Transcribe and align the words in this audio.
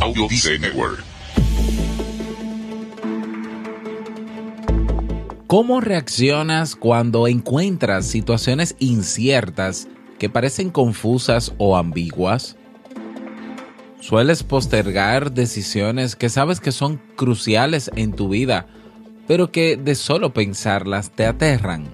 Audio 0.00 0.26
Network. 0.58 1.04
¿Cómo 5.46 5.82
reaccionas 5.82 6.74
cuando 6.74 7.28
encuentras 7.28 8.06
situaciones 8.06 8.76
inciertas 8.78 9.88
que 10.18 10.30
parecen 10.30 10.70
confusas 10.70 11.52
o 11.58 11.76
ambiguas? 11.76 12.56
¿Sueles 14.00 14.42
postergar 14.42 15.32
decisiones 15.32 16.16
que 16.16 16.30
sabes 16.30 16.60
que 16.60 16.72
son 16.72 16.98
cruciales 17.14 17.90
en 17.94 18.14
tu 18.14 18.30
vida, 18.30 18.68
pero 19.28 19.52
que 19.52 19.76
de 19.76 19.94
solo 19.94 20.32
pensarlas 20.32 21.10
te 21.10 21.26
aterran? 21.26 21.88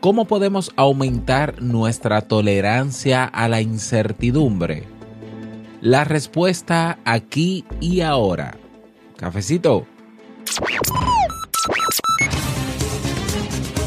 ¿Cómo 0.00 0.26
podemos 0.26 0.70
aumentar 0.76 1.60
nuestra 1.60 2.20
tolerancia 2.20 3.24
a 3.24 3.48
la 3.48 3.60
incertidumbre? 3.60 4.93
La 5.84 6.02
respuesta 6.02 6.98
aquí 7.04 7.66
y 7.78 8.00
ahora. 8.00 8.56
Cafecito. 9.18 9.86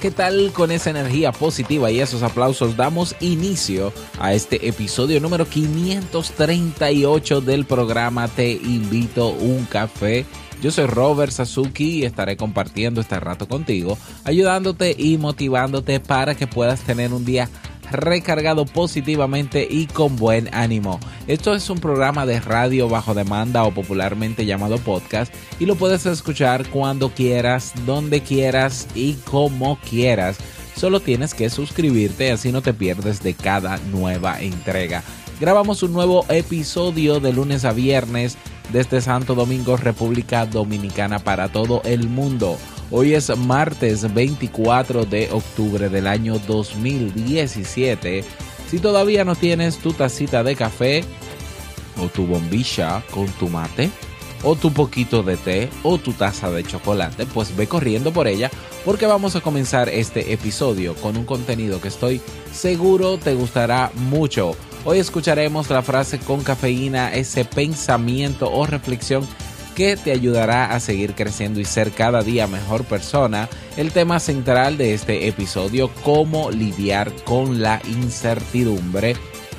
¿Qué 0.00 0.10
tal? 0.10 0.52
Con 0.52 0.72
esa 0.72 0.90
energía 0.90 1.30
positiva 1.30 1.90
y 1.90 2.00
esos 2.00 2.22
aplausos 2.22 2.76
damos 2.76 3.14
inicio 3.20 3.92
a 4.18 4.32
este 4.32 4.66
episodio 4.66 5.20
número 5.20 5.46
538 5.46 7.40
del 7.40 7.64
programa 7.64 8.26
Te 8.26 8.50
invito 8.52 9.28
un 9.28 9.64
café. 9.66 10.26
Yo 10.60 10.70
soy 10.72 10.86
Robert 10.86 11.30
Sasuki 11.30 11.98
y 11.98 12.04
estaré 12.04 12.36
compartiendo 12.36 13.00
este 13.00 13.20
rato 13.20 13.46
contigo, 13.46 13.96
ayudándote 14.24 14.96
y 14.98 15.16
motivándote 15.16 16.00
para 16.00 16.34
que 16.34 16.46
puedas 16.46 16.80
tener 16.80 17.12
un 17.12 17.24
día 17.24 17.48
recargado 17.90 18.66
positivamente 18.66 19.66
y 19.68 19.86
con 19.86 20.16
buen 20.16 20.48
ánimo. 20.54 21.00
Esto 21.26 21.54
es 21.54 21.68
un 21.70 21.78
programa 21.78 22.26
de 22.26 22.40
radio 22.40 22.88
bajo 22.88 23.14
demanda 23.14 23.64
o 23.64 23.72
popularmente 23.72 24.46
llamado 24.46 24.78
podcast 24.78 25.32
y 25.58 25.66
lo 25.66 25.76
puedes 25.76 26.06
escuchar 26.06 26.68
cuando 26.68 27.10
quieras, 27.10 27.72
donde 27.86 28.22
quieras 28.22 28.88
y 28.94 29.14
como 29.14 29.78
quieras. 29.88 30.38
Solo 30.76 31.00
tienes 31.00 31.34
que 31.34 31.50
suscribirte 31.50 32.32
así 32.32 32.50
no 32.50 32.62
te 32.62 32.74
pierdes 32.74 33.22
de 33.22 33.34
cada 33.34 33.78
nueva 33.92 34.40
entrega. 34.40 35.02
Grabamos 35.40 35.82
un 35.82 35.92
nuevo 35.92 36.24
episodio 36.28 37.20
de 37.20 37.32
lunes 37.32 37.64
a 37.64 37.72
viernes 37.72 38.36
desde 38.72 39.00
Santo 39.00 39.34
Domingo, 39.34 39.76
República 39.76 40.46
Dominicana 40.46 41.18
para 41.18 41.48
todo 41.48 41.82
el 41.84 42.08
mundo. 42.08 42.56
Hoy 42.90 43.14
es 43.14 43.36
martes 43.36 44.12
24 44.12 45.06
de 45.06 45.30
octubre 45.32 45.88
del 45.88 46.06
año 46.06 46.38
2017. 46.46 48.24
Si 48.70 48.78
todavía 48.78 49.24
no 49.24 49.34
tienes 49.34 49.78
tu 49.78 49.92
tacita 49.92 50.42
de 50.42 50.54
café 50.54 51.04
o 52.00 52.08
tu 52.08 52.26
bombilla 52.26 53.02
con 53.10 53.26
tu 53.26 53.48
mate 53.48 53.90
o 54.42 54.54
tu 54.54 54.70
poquito 54.72 55.22
de 55.22 55.38
té 55.38 55.70
o 55.82 55.96
tu 55.96 56.12
taza 56.12 56.50
de 56.50 56.62
chocolate, 56.62 57.24
pues 57.26 57.56
ve 57.56 57.66
corriendo 57.66 58.12
por 58.12 58.28
ella 58.28 58.50
porque 58.84 59.06
vamos 59.06 59.34
a 59.34 59.40
comenzar 59.40 59.88
este 59.88 60.34
episodio 60.34 60.94
con 60.96 61.16
un 61.16 61.24
contenido 61.24 61.80
que 61.80 61.88
estoy 61.88 62.20
seguro 62.52 63.16
te 63.16 63.34
gustará 63.34 63.90
mucho. 63.94 64.54
Hoy 64.84 64.98
escucharemos 64.98 65.70
la 65.70 65.82
frase 65.82 66.18
con 66.18 66.42
cafeína, 66.42 67.14
ese 67.14 67.46
pensamiento 67.46 68.52
o 68.52 68.66
reflexión 68.66 69.26
que 69.74 69.96
te 69.96 70.12
ayudará 70.12 70.74
a 70.74 70.80
seguir 70.80 71.14
creciendo 71.14 71.60
y 71.60 71.64
ser 71.64 71.90
cada 71.90 72.22
día 72.22 72.46
mejor 72.46 72.84
persona. 72.84 73.48
El 73.76 73.92
tema 73.92 74.20
central 74.20 74.76
de 74.76 74.94
este 74.94 75.28
episodio, 75.28 75.90
cómo 76.02 76.50
lidiar 76.50 77.12
con 77.24 77.60
la 77.60 77.80
incertidumbre 77.86 79.16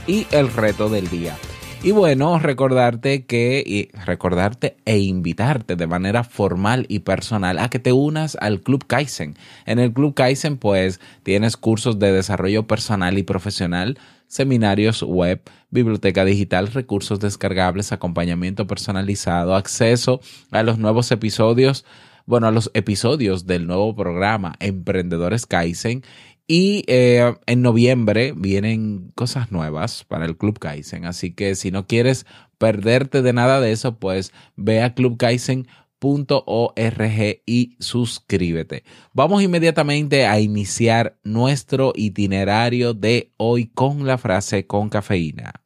y 0.08 0.28
el 0.32 0.52
reto 0.52 0.90
del 0.90 1.10
día. 1.10 1.38
Y 1.84 1.92
bueno, 1.92 2.40
recordarte 2.40 3.26
que, 3.26 3.64
y 3.66 3.90
recordarte 4.06 4.78
e 4.86 4.98
invitarte 4.98 5.76
de 5.76 5.86
manera 5.86 6.24
formal 6.24 6.86
y 6.90 7.00
personal 7.00 7.60
a 7.60 7.70
que 7.70 7.80
te 7.80 7.92
unas 7.92 8.36
al 8.42 8.62
Club 8.62 8.86
Kaizen. 8.88 9.36
En 9.66 9.78
el 9.78 9.94
Club 9.94 10.16
Kaizen, 10.16 10.58
pues, 10.58 11.00
tienes 11.22 11.58
cursos 11.58 12.00
de 12.00 12.12
desarrollo 12.12 12.66
personal 12.66 13.18
y 13.18 13.24
profesional 13.24 14.00
seminarios 14.28 15.04
web, 15.04 15.42
biblioteca 15.70 16.26
digital, 16.26 16.68
recursos 16.68 17.20
descargables, 17.20 17.92
acompañamiento 17.92 18.68
personalizado, 18.68 19.56
acceso 19.56 20.20
a 20.52 20.64
los 20.64 20.78
nuevos 20.78 21.12
episodios, 21.12 21.86
bueno, 22.26 22.48
a 22.48 22.52
los 22.52 22.72
episodios 22.74 23.46
del 23.46 23.68
nuevo 23.68 23.96
programa 23.96 24.56
Emprendedores 24.60 25.46
Kaizen. 25.46 26.04
Y 26.48 26.84
eh, 26.88 27.36
en 27.48 27.62
noviembre 27.62 28.34
vienen 28.36 29.12
cosas 29.16 29.52
nuevas 29.52 30.04
para 30.04 30.26
el 30.26 30.38
Club 30.38 30.60
Kaizen. 30.60 31.06
Así 31.06 31.34
que 31.34 31.56
si 31.56 31.72
no 31.72 31.88
quieres 31.88 32.26
perderte 32.58 33.22
de 33.22 33.34
nada 33.34 33.60
de 33.60 33.72
eso, 33.72 33.98
pues 33.98 34.32
ve 34.56 34.84
a 34.84 34.94
Club 34.94 35.18
Kaizen 35.18 35.68
.org 36.06 37.42
y 37.46 37.76
suscríbete. 37.80 38.84
Vamos 39.14 39.42
inmediatamente 39.42 40.26
a 40.26 40.40
iniciar 40.40 41.18
nuestro 41.24 41.94
itinerario 41.96 42.94
de 42.94 43.32
hoy 43.38 43.68
con 43.68 44.06
la 44.06 44.18
frase 44.18 44.68
con 44.68 44.90
cafeína. 44.90 45.65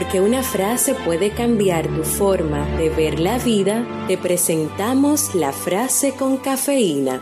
Porque 0.00 0.22
una 0.22 0.42
frase 0.42 0.94
puede 0.94 1.32
cambiar 1.32 1.86
tu 1.86 2.04
forma 2.04 2.64
de 2.78 2.88
ver 2.88 3.20
la 3.20 3.36
vida, 3.38 3.86
te 4.08 4.16
presentamos 4.16 5.34
la 5.34 5.52
frase 5.52 6.14
con 6.14 6.38
cafeína. 6.38 7.20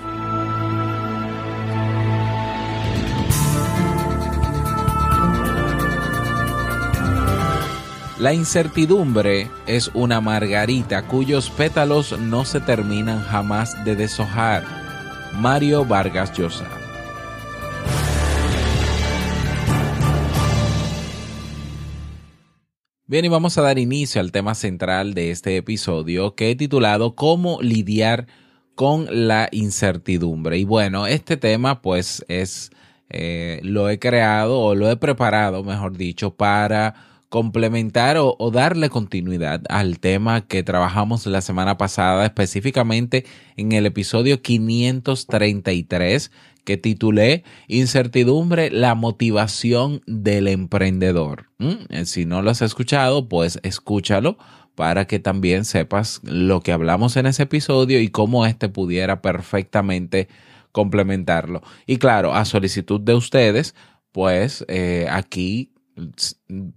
La 8.21 8.33
incertidumbre 8.33 9.51
es 9.67 9.91
una 9.93 10.21
margarita 10.21 11.03
cuyos 11.03 11.51
pétalos 11.51 12.17
no 12.17 12.45
se 12.45 12.61
terminan 12.61 13.25
jamás 13.25 13.85
de 13.85 13.97
deshojar. 13.97 14.63
Mario 15.35 15.85
Vargas 15.85 16.33
Llosa. 16.39 16.78
Bien, 23.11 23.25
y 23.25 23.29
vamos 23.29 23.57
a 23.57 23.63
dar 23.63 23.79
inicio 23.79 24.21
al 24.21 24.33
tema 24.33 24.55
central 24.55 25.15
de 25.15 25.31
este 25.31 25.57
episodio 25.57 26.35
que 26.35 26.51
he 26.51 26.57
titulado 26.57 27.15
Cómo 27.15 27.59
lidiar 27.63 28.27
con 28.75 29.07
la 29.27 29.49
incertidumbre. 29.51 30.59
Y 30.59 30.65
bueno, 30.65 31.07
este 31.07 31.39
tema 31.39 31.81
pues 31.81 32.23
es, 32.29 32.71
eh, 33.09 33.61
lo 33.63 33.89
he 33.89 33.99
creado 33.99 34.61
o 34.61 34.75
lo 34.75 34.91
he 34.91 34.97
preparado, 34.99 35.65
mejor 35.65 35.97
dicho, 35.97 36.35
para 36.35 36.97
complementar 37.31 38.19
o, 38.19 38.37
darle 38.53 38.91
continuidad 38.91 39.63
al 39.71 40.01
tema 40.01 40.47
que 40.47 40.63
trabajamos 40.63 41.25
la 41.27 41.41
semana 41.41 41.79
pasada, 41.79 42.27
específicamente 42.27 43.25
en 43.57 43.73
el 43.73 43.87
episodio 43.87 44.43
533 44.43 46.31
que 46.69 46.77
titulé 46.77 47.45
Incertidumbre, 47.67 48.71
la 48.71 48.95
motivación 48.95 50.03
del 50.07 50.49
emprendedor. 50.49 51.47
¿Mm? 51.57 52.05
Si 52.05 52.27
no 52.27 52.43
lo 52.43 52.51
has 52.51 52.61
escuchado, 52.61 53.27
pues 53.27 53.59
escúchalo 53.63 54.37
para 54.75 55.07
que 55.07 55.19
también 55.19 55.65
sepas 55.65 56.21
lo 56.25 56.61
que 56.61 56.73
hablamos 56.73 57.17
en 57.17 57.25
ese 57.25 57.45
episodio 57.45 58.03
y 58.03 58.09
cómo 58.09 58.45
éste 58.45 58.69
pudiera 58.69 59.23
perfectamente 59.23 60.29
complementarlo. 60.71 61.63
Y 61.87 61.97
claro, 61.97 62.35
a 62.35 62.45
solicitud 62.45 63.01
de 63.01 63.15
ustedes, 63.15 63.75
pues 64.13 64.67
eh, 64.69 65.07
aquí 65.11 65.73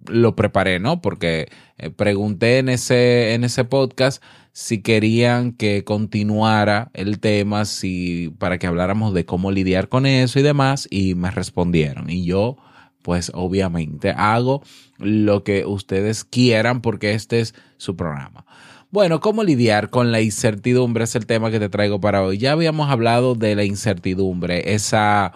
lo 0.08 0.38
preparé, 0.38 0.80
¿no? 0.80 1.02
Porque 1.02 1.50
eh, 1.78 1.90
pregunté 1.90 2.60
en 2.60 2.70
ese, 2.70 3.34
en 3.34 3.44
ese 3.44 3.66
podcast 3.66 4.24
si 4.54 4.82
querían 4.82 5.54
que 5.54 5.84
continuara 5.84 6.92
el 6.94 7.20
tema, 7.20 7.66
si, 7.66 8.34
para 8.38 8.58
que 8.58 8.68
habláramos 8.68 9.14
de 9.14 9.26
cómo 9.26 9.52
lidiar 9.52 9.88
con 9.88 10.06
eso 10.06 10.40
y 10.40 10.44
demás, 10.44 10.88
y 10.90 11.16
me 11.16 11.32
respondieron. 11.32 12.10
Y 12.10 12.26
yo, 12.26 12.58
pues 13.02 13.32
obviamente, 13.34 14.12
hago 14.12 14.62
lo 14.98 15.44
que 15.44 15.66
ustedes 15.66 16.24
quieran 16.24 16.82
porque 16.82 17.14
este 17.14 17.40
es 17.40 17.56
su 17.78 17.96
programa. 17.96 18.46
Bueno, 18.92 19.22
¿cómo 19.22 19.46
lidiar 19.46 19.90
con 19.90 20.12
la 20.12 20.20
incertidumbre? 20.20 21.06
Es 21.06 21.16
el 21.16 21.26
tema 21.26 21.50
que 21.50 21.60
te 21.60 21.70
traigo 21.70 22.02
para 22.02 22.24
hoy. 22.24 22.38
Ya 22.38 22.52
habíamos 22.52 22.90
hablado 22.90 23.36
de 23.36 23.56
la 23.56 23.64
incertidumbre, 23.64 24.74
esa, 24.74 25.32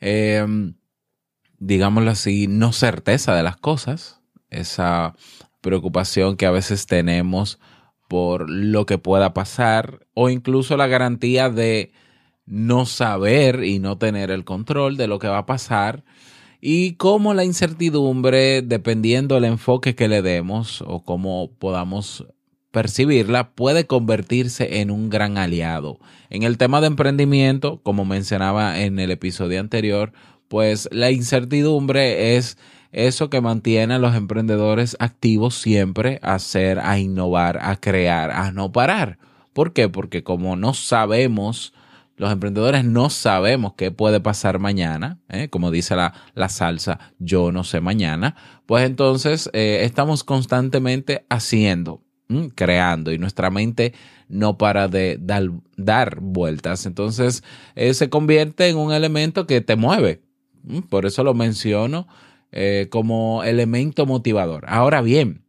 em, 0.00 0.74
digámoslo 1.58 2.10
así, 2.10 2.48
no 2.48 2.72
certeza 2.72 3.32
de 3.36 3.44
las 3.44 3.56
cosas, 3.56 4.20
esa 4.50 5.14
preocupación 5.60 6.36
que 6.36 6.46
a 6.46 6.50
veces 6.50 6.86
tenemos 6.86 7.60
por 8.10 8.50
lo 8.50 8.86
que 8.86 8.98
pueda 8.98 9.34
pasar 9.34 10.00
o 10.14 10.30
incluso 10.30 10.76
la 10.76 10.88
garantía 10.88 11.48
de 11.48 11.92
no 12.44 12.84
saber 12.84 13.62
y 13.62 13.78
no 13.78 13.98
tener 13.98 14.32
el 14.32 14.44
control 14.44 14.96
de 14.96 15.06
lo 15.06 15.20
que 15.20 15.28
va 15.28 15.38
a 15.38 15.46
pasar 15.46 16.02
y 16.60 16.94
cómo 16.94 17.34
la 17.34 17.44
incertidumbre, 17.44 18.62
dependiendo 18.62 19.36
del 19.36 19.44
enfoque 19.44 19.94
que 19.94 20.08
le 20.08 20.22
demos 20.22 20.82
o 20.84 21.04
cómo 21.04 21.52
podamos 21.60 22.26
percibirla, 22.72 23.52
puede 23.52 23.86
convertirse 23.86 24.80
en 24.80 24.90
un 24.90 25.08
gran 25.08 25.38
aliado. 25.38 26.00
En 26.30 26.42
el 26.42 26.58
tema 26.58 26.80
de 26.80 26.88
emprendimiento, 26.88 27.80
como 27.84 28.04
mencionaba 28.04 28.80
en 28.80 28.98
el 28.98 29.12
episodio 29.12 29.60
anterior, 29.60 30.12
pues 30.48 30.88
la 30.90 31.12
incertidumbre 31.12 32.36
es 32.36 32.58
eso 32.92 33.30
que 33.30 33.40
mantiene 33.40 33.94
a 33.94 33.98
los 33.98 34.14
emprendedores 34.14 34.96
activos 34.98 35.54
siempre 35.54 36.18
a 36.22 36.34
hacer, 36.34 36.80
a 36.80 36.98
innovar, 36.98 37.58
a 37.62 37.76
crear, 37.76 38.30
a 38.30 38.52
no 38.52 38.72
parar. 38.72 39.18
¿Por 39.52 39.72
qué? 39.72 39.88
Porque 39.88 40.22
como 40.22 40.56
no 40.56 40.74
sabemos, 40.74 41.72
los 42.16 42.32
emprendedores 42.32 42.84
no 42.84 43.10
sabemos 43.10 43.74
qué 43.76 43.90
puede 43.90 44.20
pasar 44.20 44.58
mañana, 44.58 45.18
¿eh? 45.28 45.48
como 45.48 45.70
dice 45.70 45.96
la, 45.96 46.14
la, 46.34 46.48
salsa, 46.48 46.98
yo 47.18 47.52
no 47.52 47.64
sé 47.64 47.80
mañana, 47.80 48.36
pues 48.66 48.84
entonces 48.84 49.50
eh, 49.52 49.80
estamos 49.84 50.24
constantemente 50.24 51.24
haciendo 51.28 52.02
creando 52.54 53.12
y 53.12 53.18
nuestra 53.18 53.50
mente 53.50 53.92
no 54.28 54.56
para 54.56 54.88
de 54.88 55.18
dar, 55.76 56.20
vueltas. 56.20 56.86
Entonces 56.86 57.42
eh, 57.74 57.92
se 57.94 58.08
convierte 58.08 58.68
en 58.68 58.76
un 58.76 58.92
elemento 58.92 59.46
que 59.46 59.60
te 59.60 59.76
mueve. 59.76 60.22
Por 60.88 61.06
eso 61.06 61.24
lo 61.24 61.34
menciono 61.34 62.06
eh, 62.52 62.88
como 62.90 63.44
elemento 63.44 64.06
motivador. 64.06 64.64
Ahora 64.68 65.02
bien, 65.02 65.42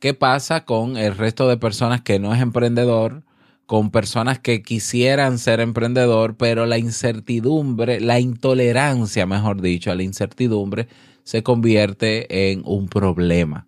¿qué 0.00 0.14
pasa 0.14 0.64
con 0.64 0.96
el 0.96 1.16
resto 1.16 1.48
de 1.48 1.56
personas 1.56 2.02
que 2.02 2.18
no 2.18 2.34
es 2.34 2.40
emprendedor? 2.40 3.24
con 3.66 3.90
personas 3.90 4.38
que 4.38 4.62
quisieran 4.62 5.38
ser 5.38 5.60
emprendedor, 5.60 6.36
pero 6.36 6.66
la 6.66 6.78
incertidumbre, 6.78 8.00
la 8.00 8.20
intolerancia, 8.20 9.26
mejor 9.26 9.62
dicho, 9.62 9.90
a 9.90 9.94
la 9.94 10.02
incertidumbre 10.02 10.88
se 11.22 11.42
convierte 11.42 12.50
en 12.50 12.62
un 12.66 12.88
problema. 12.88 13.66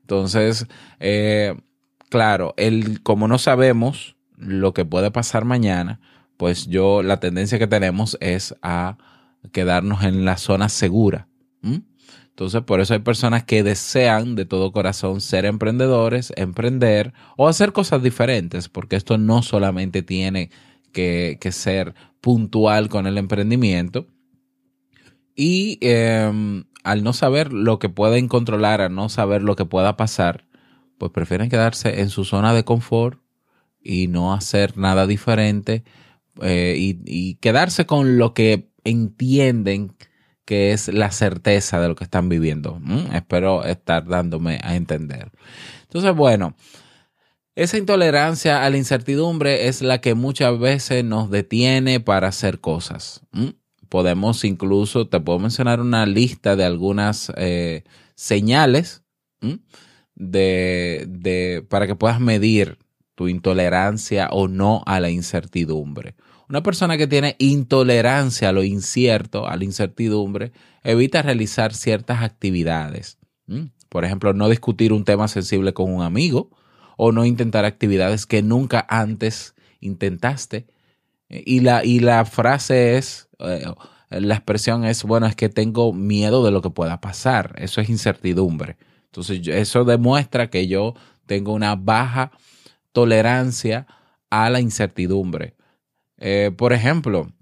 Entonces, 0.00 0.66
eh, 1.00 1.54
claro, 2.08 2.54
el, 2.56 3.02
como 3.02 3.28
no 3.28 3.36
sabemos 3.36 4.16
lo 4.36 4.72
que 4.72 4.86
puede 4.86 5.10
pasar 5.10 5.44
mañana, 5.44 6.00
pues 6.38 6.66
yo 6.66 7.02
la 7.02 7.20
tendencia 7.20 7.58
que 7.58 7.66
tenemos 7.66 8.16
es 8.20 8.54
a 8.62 8.96
quedarnos 9.52 10.04
en 10.04 10.24
la 10.24 10.36
zona 10.36 10.68
segura. 10.68 11.28
Entonces, 11.62 12.62
por 12.62 12.80
eso 12.80 12.94
hay 12.94 13.00
personas 13.00 13.42
que 13.42 13.64
desean 13.64 14.36
de 14.36 14.44
todo 14.44 14.70
corazón 14.70 15.20
ser 15.20 15.44
emprendedores, 15.44 16.32
emprender 16.36 17.12
o 17.36 17.48
hacer 17.48 17.72
cosas 17.72 18.00
diferentes, 18.02 18.68
porque 18.68 18.94
esto 18.94 19.18
no 19.18 19.42
solamente 19.42 20.02
tiene 20.02 20.50
que, 20.92 21.38
ser 21.50 21.94
puntual 22.20 22.88
con 22.88 23.06
el 23.06 23.18
emprendimiento. 23.18 24.06
Y 25.34 25.78
em, 25.80 26.64
al 26.84 27.02
no 27.02 27.12
saber 27.12 27.52
lo 27.52 27.78
que 27.78 27.88
pueden 27.88 28.28
controlar, 28.28 28.80
al 28.80 28.94
no 28.94 29.08
saber 29.08 29.42
lo 29.42 29.56
que 29.56 29.64
pueda 29.64 29.96
pasar, 29.96 30.46
pues 30.96 31.12
prefieren 31.12 31.48
quedarse 31.48 32.00
en 32.00 32.10
su 32.10 32.24
zona 32.24 32.54
de 32.54 32.64
confort 32.64 33.20
y 33.82 34.08
no 34.08 34.32
hacer 34.34 34.76
nada 34.76 35.06
diferente 35.06 35.84
eh, 36.42 36.76
y, 36.78 37.34
quedarse 37.36 37.86
con 37.86 38.18
lo 38.18 38.32
que 38.34 38.67
entienden 38.84 39.94
que 40.44 40.72
es 40.72 40.88
la 40.88 41.10
certeza 41.10 41.80
de 41.80 41.88
lo 41.88 41.94
que 41.94 42.04
están 42.04 42.28
viviendo. 42.28 42.78
¿Mm? 42.80 43.14
Espero 43.14 43.64
estar 43.64 44.06
dándome 44.06 44.60
a 44.62 44.76
entender. 44.76 45.30
Entonces, 45.82 46.14
bueno, 46.14 46.54
esa 47.54 47.76
intolerancia 47.76 48.64
a 48.64 48.70
la 48.70 48.76
incertidumbre 48.76 49.68
es 49.68 49.82
la 49.82 50.00
que 50.00 50.14
muchas 50.14 50.58
veces 50.58 51.04
nos 51.04 51.30
detiene 51.30 52.00
para 52.00 52.28
hacer 52.28 52.60
cosas. 52.60 53.22
¿Mm? 53.32 53.48
podemos 53.88 54.44
incluso, 54.44 55.08
te 55.08 55.20
puedo 55.20 55.38
mencionar 55.38 55.80
una 55.80 56.06
lista 56.06 56.56
de 56.56 56.64
algunas 56.64 57.32
eh, 57.36 57.84
señales 58.14 59.02
de, 60.14 61.06
de, 61.08 61.64
para 61.68 61.86
que 61.86 61.94
puedas 61.94 62.20
medir 62.20 62.78
tu 63.14 63.28
intolerancia 63.28 64.28
o 64.30 64.48
no 64.48 64.82
a 64.86 65.00
la 65.00 65.10
incertidumbre. 65.10 66.14
Una 66.48 66.62
persona 66.62 66.96
que 66.96 67.06
tiene 67.06 67.36
intolerancia 67.38 68.48
a 68.48 68.52
lo 68.52 68.62
incierto, 68.62 69.46
a 69.46 69.56
la 69.56 69.64
incertidumbre, 69.64 70.52
evita 70.82 71.20
realizar 71.20 71.74
ciertas 71.74 72.22
actividades. 72.22 73.18
Por 73.88 74.04
ejemplo, 74.04 74.32
no 74.34 74.48
discutir 74.48 74.92
un 74.92 75.04
tema 75.04 75.28
sensible 75.28 75.72
con 75.72 75.92
un 75.92 76.02
amigo 76.02 76.50
o 76.96 77.12
no 77.12 77.24
intentar 77.24 77.64
actividades 77.64 78.26
que 78.26 78.42
nunca 78.42 78.86
antes 78.88 79.54
intentaste. 79.80 80.66
Y 81.28 81.60
la, 81.60 81.84
y 81.84 82.00
la 82.00 82.24
frase 82.24 82.96
es, 82.96 83.28
eh, 83.38 83.64
la 84.10 84.34
expresión 84.34 84.84
es, 84.84 85.04
bueno, 85.04 85.26
es 85.26 85.36
que 85.36 85.48
tengo 85.50 85.92
miedo 85.92 86.44
de 86.44 86.50
lo 86.50 86.62
que 86.62 86.70
pueda 86.70 87.00
pasar. 87.00 87.54
Eso 87.58 87.80
es 87.80 87.90
incertidumbre. 87.90 88.76
Entonces, 89.06 89.46
eso 89.48 89.84
demuestra 89.84 90.48
que 90.48 90.66
yo 90.66 90.94
tengo 91.26 91.52
una 91.52 91.76
baja 91.76 92.32
tolerancia 92.92 93.86
a 94.30 94.48
la 94.50 94.60
incertidumbre. 94.60 95.57
Eh, 96.18 96.50
por 96.56 96.72
ejemplo, 96.72 97.32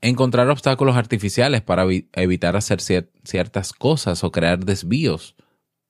encontrar 0.00 0.48
obstáculos 0.48 0.96
artificiales 0.96 1.62
para 1.62 1.84
evitar 2.12 2.56
hacer 2.56 2.80
ciertas 2.80 3.72
cosas 3.72 4.24
o 4.24 4.30
crear 4.30 4.64
desvíos. 4.64 5.34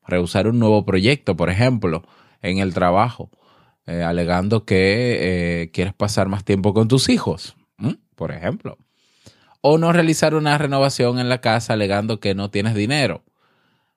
Rehusar 0.07 0.47
un 0.47 0.59
nuevo 0.59 0.85
proyecto, 0.85 1.37
por 1.37 1.51
ejemplo, 1.51 2.05
en 2.41 2.59
el 2.59 2.73
trabajo, 2.75 3.31
eh, 3.87 4.03
alegando 4.03 4.65
que 4.65 5.71
quieres 5.73 5.95
pasar 5.95 6.29
más 6.29 6.45
tiempo 6.45 6.73
con 6.75 6.87
tus 6.89 7.09
hijos, 7.09 7.57
por 8.15 8.33
ejemplo 8.33 8.79
o 9.69 9.79
no 9.79 9.93
realizar 9.93 10.37
una 10.37 10.57
renovación 10.59 11.19
en 11.19 11.29
la 11.29 11.41
casa 11.41 11.73
alegando 11.73 12.21
que 12.21 12.37
no 12.37 12.51
tienes 12.51 12.77
dinero. 12.77 13.25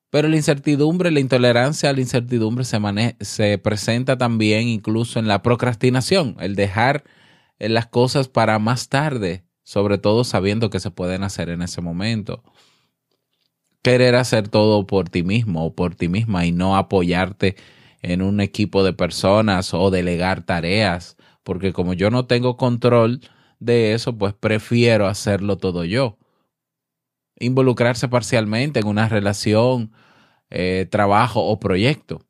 Pero 0.10 0.28
la 0.28 0.36
incertidumbre, 0.36 1.12
la 1.12 1.20
intolerancia 1.20 1.92
a 1.92 1.94
la 1.94 2.02
incertidumbre 2.02 2.66
se, 2.66 2.80
se 3.20 3.58
presenta 3.60 4.18
también 4.18 4.68
incluso 4.68 5.20
en 5.20 5.28
la 5.28 5.44
procrastinación, 5.44 6.36
el 6.40 6.56
dejar 6.56 7.04
eh, 7.04 7.10
las 7.60 7.88
cosas 7.88 8.28
para 8.28 8.58
más 8.60 8.90
tarde, 8.90 9.46
sobre 9.64 9.98
todo 9.98 10.24
sabiendo 10.24 10.70
que 10.70 10.80
se 10.80 10.92
pueden 10.92 11.24
hacer 11.24 11.50
en 11.50 11.62
ese 11.62 11.82
momento. 11.82 12.44
Querer 13.82 14.16
hacer 14.16 14.48
todo 14.48 14.88
por 14.88 15.10
ti 15.10 15.24
mismo 15.24 15.66
o 15.66 15.76
por 15.76 15.96
ti 15.96 16.08
misma 16.08 16.46
y 16.46 16.52
no 16.52 16.78
apoyarte 16.78 17.56
en 18.02 18.22
un 18.22 18.40
equipo 18.40 18.84
de 18.84 18.94
personas 18.94 19.74
o 19.74 19.92
delegar 19.92 20.44
tareas, 20.44 21.18
porque 21.44 21.74
como 21.74 21.94
yo 21.94 22.10
no 22.10 22.26
tengo 22.26 22.56
control, 22.58 23.22
de 23.60 23.94
eso, 23.94 24.18
pues 24.18 24.34
prefiero 24.34 25.08
hacerlo 25.08 25.58
todo 25.58 25.84
yo. 25.86 26.18
Involucrarse 27.40 28.08
parcialmente 28.08 28.80
en 28.80 28.88
una 28.88 29.08
relación, 29.08 29.92
eh, 30.50 30.88
trabajo 30.90 31.46
o 31.46 31.60
proyecto. 31.60 32.26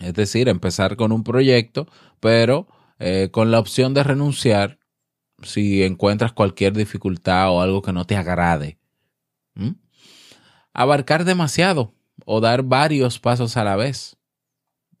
Es 0.00 0.14
decir, 0.14 0.48
empezar 0.48 0.96
con 0.96 1.10
un 1.10 1.24
proyecto, 1.24 1.88
pero 2.20 2.68
eh, 2.98 3.28
con 3.30 3.50
la 3.50 3.58
opción 3.58 3.94
de 3.94 4.02
renunciar 4.02 4.78
si 5.42 5.82
encuentras 5.82 6.32
cualquier 6.32 6.72
dificultad 6.72 7.50
o 7.50 7.60
algo 7.60 7.82
que 7.82 7.92
no 7.92 8.04
te 8.06 8.16
agrade. 8.16 8.78
Abarcar 10.72 11.24
demasiado 11.24 11.94
o 12.24 12.40
dar 12.40 12.62
varios 12.62 13.18
pasos 13.18 13.56
a 13.56 13.64
la 13.64 13.76
vez. 13.76 14.16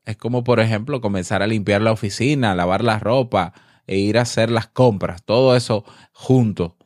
Es 0.04 0.16
como, 0.16 0.42
por 0.42 0.60
ejemplo, 0.60 1.00
comenzar 1.00 1.42
a 1.42 1.46
limpiar 1.46 1.82
la 1.82 1.92
oficina, 1.92 2.54
lavar 2.54 2.82
la 2.82 2.98
ropa, 2.98 3.52
e 3.88 3.98
ir 3.98 4.18
a 4.18 4.22
hacer 4.22 4.50
las 4.50 4.68
compras, 4.68 5.24
todo 5.24 5.56
eso 5.56 5.84
junto. 6.12 6.76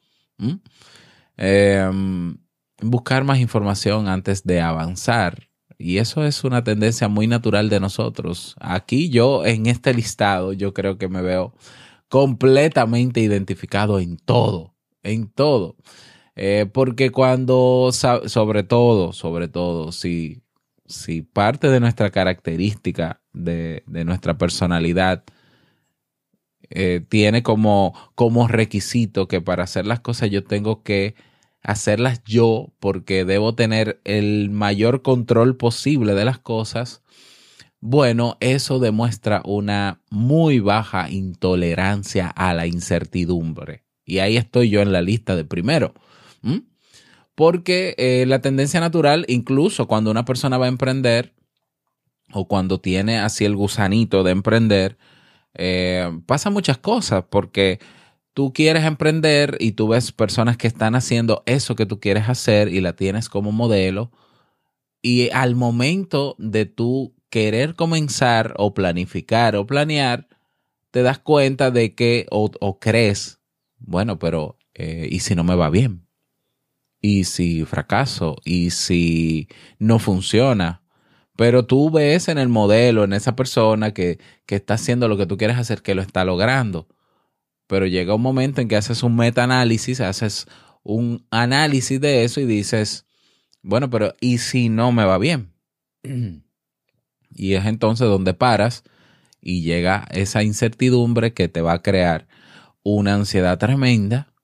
Em, 1.37 2.39
buscar 2.81 3.25
más 3.25 3.39
información 3.39 4.09
antes 4.09 4.45
de 4.45 4.61
avanzar. 4.61 5.51
Y 5.83 5.99
eso 5.99 6.25
es 6.25 6.45
una 6.45 6.63
tendencia 6.63 7.09
muy 7.09 7.27
natural 7.27 7.69
de 7.69 7.81
nosotros. 7.81 8.55
Aquí 8.61 9.11
yo 9.11 9.45
en 9.45 9.67
este 9.67 9.93
listado 9.93 10.53
yo 10.53 10.73
creo 10.73 10.97
que 10.97 11.09
me 11.09 11.23
veo 11.23 11.55
completamente 12.09 13.21
identificado 13.21 13.99
en 13.99 14.17
todo, 14.17 14.75
en 15.03 15.29
todo. 15.29 15.77
Eh, 16.37 16.67
porque 16.73 17.11
cuando, 17.11 17.91
sobre 17.93 18.63
todo, 18.63 19.13
sobre 19.13 19.49
todo, 19.49 19.93
si, 19.93 20.43
si 20.87 21.23
parte 21.23 21.69
de 21.69 21.81
nuestra 21.81 22.11
característica, 22.11 23.21
de, 23.33 23.83
nuestra 23.87 24.39
personalidad, 24.39 25.25
eh, 26.71 27.05
tiene 27.09 27.43
como, 27.43 27.95
como 28.15 28.49
requisito 28.49 29.29
que 29.29 29.41
para 29.41 29.65
hacer 29.65 29.87
las 29.87 30.01
cosas 30.01 30.31
yo 30.31 30.45
tengo 30.45 30.83
que 30.83 31.15
hacerlas 31.63 32.23
yo 32.25 32.73
porque 32.81 33.25
debo 33.25 33.55
tener 33.55 34.01
el 34.05 34.51
mayor 34.51 35.03
control 35.03 35.57
posible 35.57 36.15
de 36.15 36.25
las 36.25 36.39
cosas, 36.39 37.03
bueno, 37.81 38.37
eso 38.41 38.79
demuestra 38.79 39.43
una 39.45 40.01
muy 40.11 40.61
baja 40.61 41.11
intolerancia 41.11 42.29
a 42.29 42.55
la 42.55 42.67
incertidumbre. 42.67 43.85
Y 44.05 44.19
ahí 44.19 44.37
estoy 44.37 44.71
yo 44.71 44.83
en 44.83 44.93
la 44.93 45.03
lista 45.03 45.37
de 45.37 45.45
primero. 45.45 45.95
Porque 47.35 47.95
eh, 47.99 48.25
la 48.27 48.41
tendencia 48.41 48.79
natural, 48.79 49.25
incluso 49.29 49.89
cuando 49.89 50.11
una 50.11 50.25
persona 50.25 50.59
va 50.59 50.67
a 50.67 50.69
emprender 50.69 51.35
o 52.33 52.47
cuando 52.47 52.81
tiene 52.81 53.19
así 53.19 53.45
el 53.45 53.57
gusanito 53.57 54.23
de 54.23 54.31
emprender, 54.33 54.97
eh, 55.55 56.09
pasa 56.27 56.51
muchas 56.51 56.79
cosas 56.79 57.25
porque 57.29 57.81
tú 58.35 58.53
quieres 58.53 58.85
emprender 58.85 59.57
y 59.61 59.73
tú 59.73 59.89
ves 59.89 60.13
personas 60.13 60.57
que 60.57 60.67
están 60.67 60.95
haciendo 60.95 61.43
eso 61.47 61.77
que 61.77 61.87
tú 61.87 62.01
quieres 62.01 62.29
hacer 62.29 62.69
y 62.69 62.81
la 62.81 62.95
tienes 62.95 63.29
como 63.29 63.53
modelo. 63.53 64.11
Y 65.03 65.31
al 65.31 65.55
momento 65.57 66.37
de 66.39 66.67
tú 66.67 67.15
querer 67.29 67.75
comenzar 67.75 68.55
o 68.59 68.75
planificar 68.75 69.57
o 69.57 69.67
planear, 69.67 70.29
te 70.91 71.03
das 71.03 71.19
cuenta 71.19 71.71
de 71.71 71.95
que 71.95 72.27
o, 72.31 72.79
crees, 72.79 73.41
bueno, 73.79 74.19
pero 74.19 74.59
eh, 74.75 75.09
¿y 75.11 75.21
si 75.21 75.35
no 75.35 75.45
me 75.45 75.55
va 75.55 75.71
bien? 75.71 76.07
¿Y 77.01 77.25
si 77.25 77.65
fracaso? 77.65 78.37
¿Y 78.45 78.71
si 78.71 79.49
no 79.79 79.99
funciona? 79.99 80.83
Pero 81.37 81.67
tú 81.67 81.91
ves 81.91 82.29
en 82.29 82.39
el 82.39 82.49
modelo, 82.49 83.05
en 83.05 83.15
esa 83.15 83.35
persona 83.35 83.93
que, 83.93 84.19
que 84.47 84.57
está 84.57 84.75
haciendo 84.75 85.09
lo 85.09 85.17
que 85.17 85.27
tú 85.27 85.37
quieres 85.37 85.57
hacer, 85.57 85.83
que 85.83 85.95
lo 85.95 86.03
está 86.03 86.25
logrando. 86.25 86.87
Pero 87.73 87.87
llega 87.87 88.15
un 88.15 88.21
momento 88.21 88.61
en 88.61 88.69
que 88.69 88.77
haces 88.77 89.03
un 89.03 89.17
metaanálisis, 89.17 90.03
haces 90.03 90.47
un 90.83 91.27
análisis 91.31 91.99
de 91.99 92.23
eso 92.23 92.39
y 92.39 92.45
dices, 92.45 93.07
bueno, 93.63 93.89
pero 93.89 94.15
¿y 94.21 94.37
si 94.37 94.69
no 94.69 94.93
me 94.93 95.07
va 95.07 95.17
bien? 95.17 95.55
Y 97.35 97.55
es 97.55 97.65
entonces 97.65 98.07
donde 98.09 98.35
paras 98.35 98.85
y 99.41 99.63
llega 99.63 100.07
esa 100.11 100.43
incertidumbre 100.43 101.33
que 101.33 101.49
te 101.49 101.63
va 101.63 101.73
a 101.73 101.83
crear 101.83 102.29
una 102.83 103.15
ansiedad 103.15 103.57
tremenda 103.57 104.35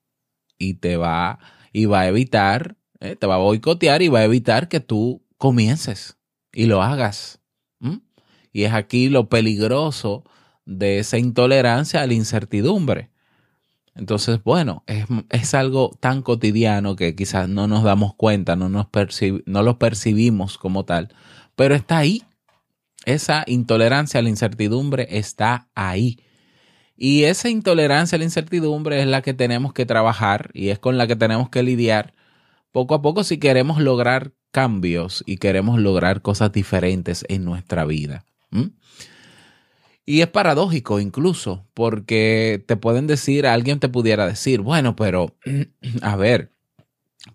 y 0.57 0.73
te 0.73 0.97
va, 0.97 1.37
y 1.71 1.85
va 1.85 1.99
a 1.99 2.07
evitar, 2.07 2.77
eh, 2.99 3.15
te 3.15 3.27
va 3.27 3.35
a 3.35 3.37
boicotear 3.37 4.01
y 4.01 4.07
va 4.07 4.21
a 4.21 4.23
evitar 4.23 4.69
que 4.69 4.79
tú 4.79 5.23
comiences 5.37 6.17
y 6.51 6.65
lo 6.65 6.81
hagas. 6.81 7.41
Y 8.51 8.63
es 8.63 8.73
aquí 8.73 9.07
lo 9.07 9.29
peligroso 9.29 10.23
de 10.65 10.97
esa 10.97 11.19
intolerancia 11.19 12.01
a 12.01 12.07
la 12.07 12.15
incertidumbre. 12.15 13.11
Entonces, 13.99 14.41
bueno, 14.43 14.83
es, 15.29 15.53
algo 15.53 15.91
tan 15.99 16.21
cotidiano 16.21 16.95
que 16.95 17.15
quizás 17.15 17.49
no 17.49 17.67
nos 17.67 17.83
damos 17.83 18.15
cuenta, 18.15 18.55
no, 18.55 18.69
nos 18.69 18.87
no 19.45 19.61
lo 19.61 19.77
percibimos 19.77 20.57
como 20.57 20.85
tal, 20.85 21.13
pero 21.57 21.75
está 21.75 21.97
ahí. 21.97 22.23
Esa 23.05 23.43
intolerancia 23.45 24.21
a 24.21 24.23
la 24.23 24.29
incertidumbre 24.29 25.07
está 25.11 25.67
ahí. 25.75 26.17
Y 26.95 27.23
esa 27.23 27.49
intolerancia 27.49 28.15
a 28.15 28.19
la 28.19 28.25
incertidumbre 28.25 29.01
es 29.01 29.07
la 29.07 29.21
que 29.21 29.33
tenemos 29.33 29.73
que 29.73 29.85
trabajar 29.85 30.49
y 30.53 30.69
es 30.69 30.79
con 30.79 30.97
la 30.97 31.05
que 31.05 31.17
tenemos 31.17 31.49
que 31.49 31.63
lidiar 31.63 32.13
poco 32.71 32.95
a 32.95 33.01
poco 33.01 33.25
si 33.25 33.37
queremos 33.37 33.81
lograr 33.81 34.31
cambios 34.51 35.23
y 35.25 35.37
queremos 35.37 35.79
lograr 35.79 36.21
cosas 36.21 36.53
diferentes 36.53 37.25
en 37.27 37.43
nuestra 37.43 37.83
vida. 37.83 38.23
Y 40.09 40.21
es 40.21 40.27
paradójico 40.27 40.99
incluso, 40.99 41.67
porque 41.75 42.63
te 42.65 42.77
pueden 42.77 43.05
decir, 43.05 43.45
alguien 43.45 43.79
te 43.79 43.89
pudiera 43.89 44.25
decir, 44.25 44.61
bueno, 44.61 44.95
pero 44.95 45.35
a 46.01 46.15
ver, 46.15 46.51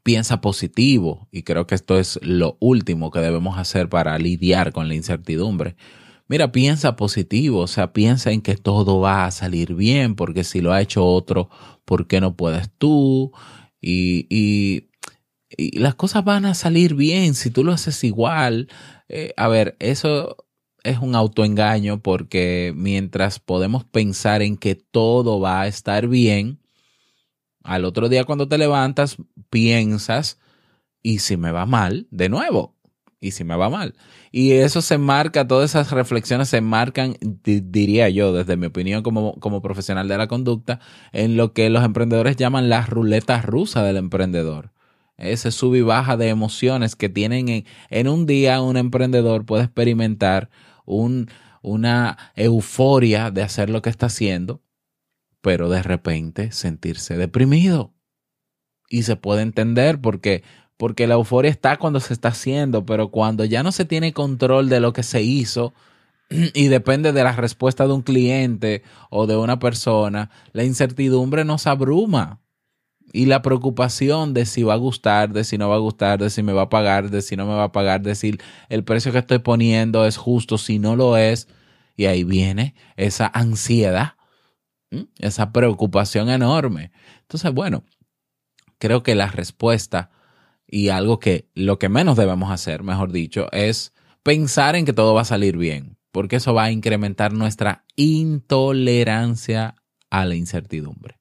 piensa 0.02 0.40
positivo, 0.40 1.28
y 1.30 1.44
creo 1.44 1.68
que 1.68 1.76
esto 1.76 2.00
es 2.00 2.18
lo 2.20 2.56
último 2.58 3.12
que 3.12 3.20
debemos 3.20 3.58
hacer 3.58 3.88
para 3.88 4.18
lidiar 4.18 4.72
con 4.72 4.88
la 4.88 4.96
incertidumbre. 4.96 5.76
Mira, 6.26 6.50
piensa 6.50 6.96
positivo, 6.96 7.60
o 7.60 7.68
sea, 7.68 7.92
piensa 7.92 8.32
en 8.32 8.42
que 8.42 8.56
todo 8.56 8.98
va 8.98 9.24
a 9.26 9.30
salir 9.30 9.76
bien, 9.76 10.16
porque 10.16 10.42
si 10.42 10.60
lo 10.60 10.72
ha 10.72 10.82
hecho 10.82 11.06
otro, 11.06 11.50
¿por 11.84 12.08
qué 12.08 12.20
no 12.20 12.34
puedes 12.34 12.70
tú? 12.76 13.30
Y, 13.80 14.26
y 15.56 15.78
las 15.78 15.94
cosas 15.94 16.24
van 16.24 16.44
a 16.44 16.54
salir 16.54 16.94
bien 16.96 17.34
si 17.34 17.50
tú 17.50 17.62
lo 17.62 17.70
haces 17.70 18.02
igual. 18.02 18.66
Eh, 19.08 19.32
a 19.36 19.46
ver, 19.46 19.76
eso 19.78 20.43
es 20.84 20.98
un 20.98 21.16
autoengaño 21.16 22.00
porque 22.00 22.72
mientras 22.76 23.40
podemos 23.40 23.84
pensar 23.84 24.42
en 24.42 24.56
que 24.56 24.74
todo 24.76 25.40
va 25.40 25.62
a 25.62 25.66
estar 25.66 26.06
bien, 26.06 26.60
al 27.64 27.84
otro 27.84 28.08
día 28.08 28.24
cuando 28.24 28.46
te 28.46 28.58
levantas 28.58 29.16
piensas, 29.50 30.38
¿y 31.02 31.18
si 31.20 31.36
me 31.36 31.50
va 31.50 31.66
mal? 31.66 32.06
De 32.10 32.28
nuevo, 32.28 32.76
¿y 33.20 33.32
si 33.32 33.42
me 33.42 33.56
va 33.56 33.70
mal? 33.70 33.94
Y 34.30 34.52
eso 34.52 34.82
se 34.82 34.98
marca, 34.98 35.48
todas 35.48 35.70
esas 35.70 35.90
reflexiones 35.90 36.50
se 36.50 36.60
marcan, 36.60 37.16
diría 37.42 38.10
yo, 38.10 38.34
desde 38.34 38.56
mi 38.56 38.66
opinión 38.66 39.02
como, 39.02 39.40
como 39.40 39.62
profesional 39.62 40.06
de 40.06 40.18
la 40.18 40.28
conducta, 40.28 40.80
en 41.12 41.36
lo 41.36 41.54
que 41.54 41.70
los 41.70 41.84
emprendedores 41.84 42.36
llaman 42.36 42.68
la 42.68 42.82
ruleta 42.84 43.40
rusa 43.40 43.82
del 43.82 43.96
emprendedor 43.96 44.74
ese 45.16 45.50
sub 45.50 45.74
y 45.74 45.82
baja 45.82 46.16
de 46.16 46.28
emociones 46.28 46.96
que 46.96 47.08
tienen 47.08 47.64
en, 47.90 48.08
un 48.08 48.26
día 48.26 48.60
un 48.60 48.76
emprendedor 48.76 49.46
puede 49.46 49.64
experimentar 49.64 50.50
un, 50.84 51.30
una 51.62 52.32
euforia 52.36 53.30
de 53.30 53.42
hacer 53.42 53.70
lo 53.70 53.82
que 53.82 53.90
está 53.90 54.06
haciendo, 54.06 54.62
pero 55.40 55.68
de 55.68 55.82
repente 55.82 56.52
sentirse 56.52 57.16
deprimido. 57.16 57.92
Y 58.88 59.02
se 59.02 59.16
puede 59.16 59.42
entender 59.42 60.00
porque, 60.00 60.42
porque 60.76 61.06
la 61.06 61.14
euforia 61.14 61.50
está 61.50 61.78
cuando 61.78 62.00
se 62.00 62.12
está 62.12 62.28
haciendo, 62.28 62.84
pero 62.84 63.10
cuando 63.10 63.44
ya 63.44 63.62
no 63.62 63.72
se 63.72 63.84
tiene 63.84 64.12
control 64.12 64.68
de 64.68 64.80
lo 64.80 64.92
que 64.92 65.02
se 65.02 65.22
hizo, 65.22 65.74
y 66.54 66.68
depende 66.68 67.12
de 67.12 67.24
la 67.24 67.32
respuesta 67.32 67.86
de 67.86 67.92
un 67.92 68.02
cliente 68.02 68.82
o 69.10 69.26
de 69.26 69.36
una 69.36 69.58
persona, 69.58 70.30
la 70.52 70.64
incertidumbre 70.64 71.44
nos 71.44 71.66
abruma 71.66 72.43
y 73.12 73.26
la 73.26 73.42
preocupación 73.42 74.34
de 74.34 74.46
si 74.46 74.62
va 74.62 74.74
a 74.74 74.78
gustar, 74.78 75.32
de 75.32 75.44
si 75.44 75.56
no 75.58 75.68
va 75.68 75.76
a 75.76 75.78
gustar, 75.78 76.18
de 76.18 76.30
si 76.30 76.42
me 76.42 76.52
va 76.52 76.62
a 76.62 76.68
pagar, 76.68 77.10
de 77.10 77.22
si 77.22 77.36
no 77.36 77.46
me 77.46 77.54
va 77.54 77.64
a 77.64 77.72
pagar, 77.72 78.02
de 78.02 78.14
si 78.14 78.38
el 78.68 78.84
precio 78.84 79.12
que 79.12 79.18
estoy 79.18 79.38
poniendo 79.38 80.04
es 80.04 80.16
justo, 80.16 80.58
si 80.58 80.78
no 80.78 80.96
lo 80.96 81.16
es. 81.16 81.48
Y 81.96 82.06
ahí 82.06 82.24
viene 82.24 82.74
esa 82.96 83.30
ansiedad, 83.32 84.14
esa 85.18 85.52
preocupación 85.52 86.28
enorme. 86.28 86.90
Entonces, 87.20 87.52
bueno, 87.52 87.84
creo 88.78 89.04
que 89.04 89.14
la 89.14 89.28
respuesta 89.28 90.10
y 90.66 90.88
algo 90.88 91.20
que 91.20 91.48
lo 91.54 91.78
que 91.78 91.88
menos 91.88 92.16
debemos 92.16 92.50
hacer, 92.50 92.82
mejor 92.82 93.12
dicho, 93.12 93.48
es 93.52 93.92
pensar 94.24 94.74
en 94.74 94.86
que 94.86 94.92
todo 94.92 95.14
va 95.14 95.20
a 95.20 95.26
salir 95.26 95.56
bien, 95.56 95.98
porque 96.10 96.36
eso 96.36 96.52
va 96.52 96.64
a 96.64 96.72
incrementar 96.72 97.32
nuestra 97.32 97.84
intolerancia 97.94 99.76
a 100.10 100.24
la 100.24 100.34
incertidumbre. 100.34 101.20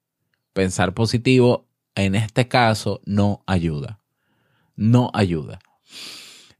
Pensar 0.52 0.94
positivo 0.94 1.63
en 1.94 2.14
este 2.14 2.48
caso 2.48 3.00
no 3.04 3.42
ayuda. 3.46 4.00
No 4.76 5.10
ayuda. 5.14 5.58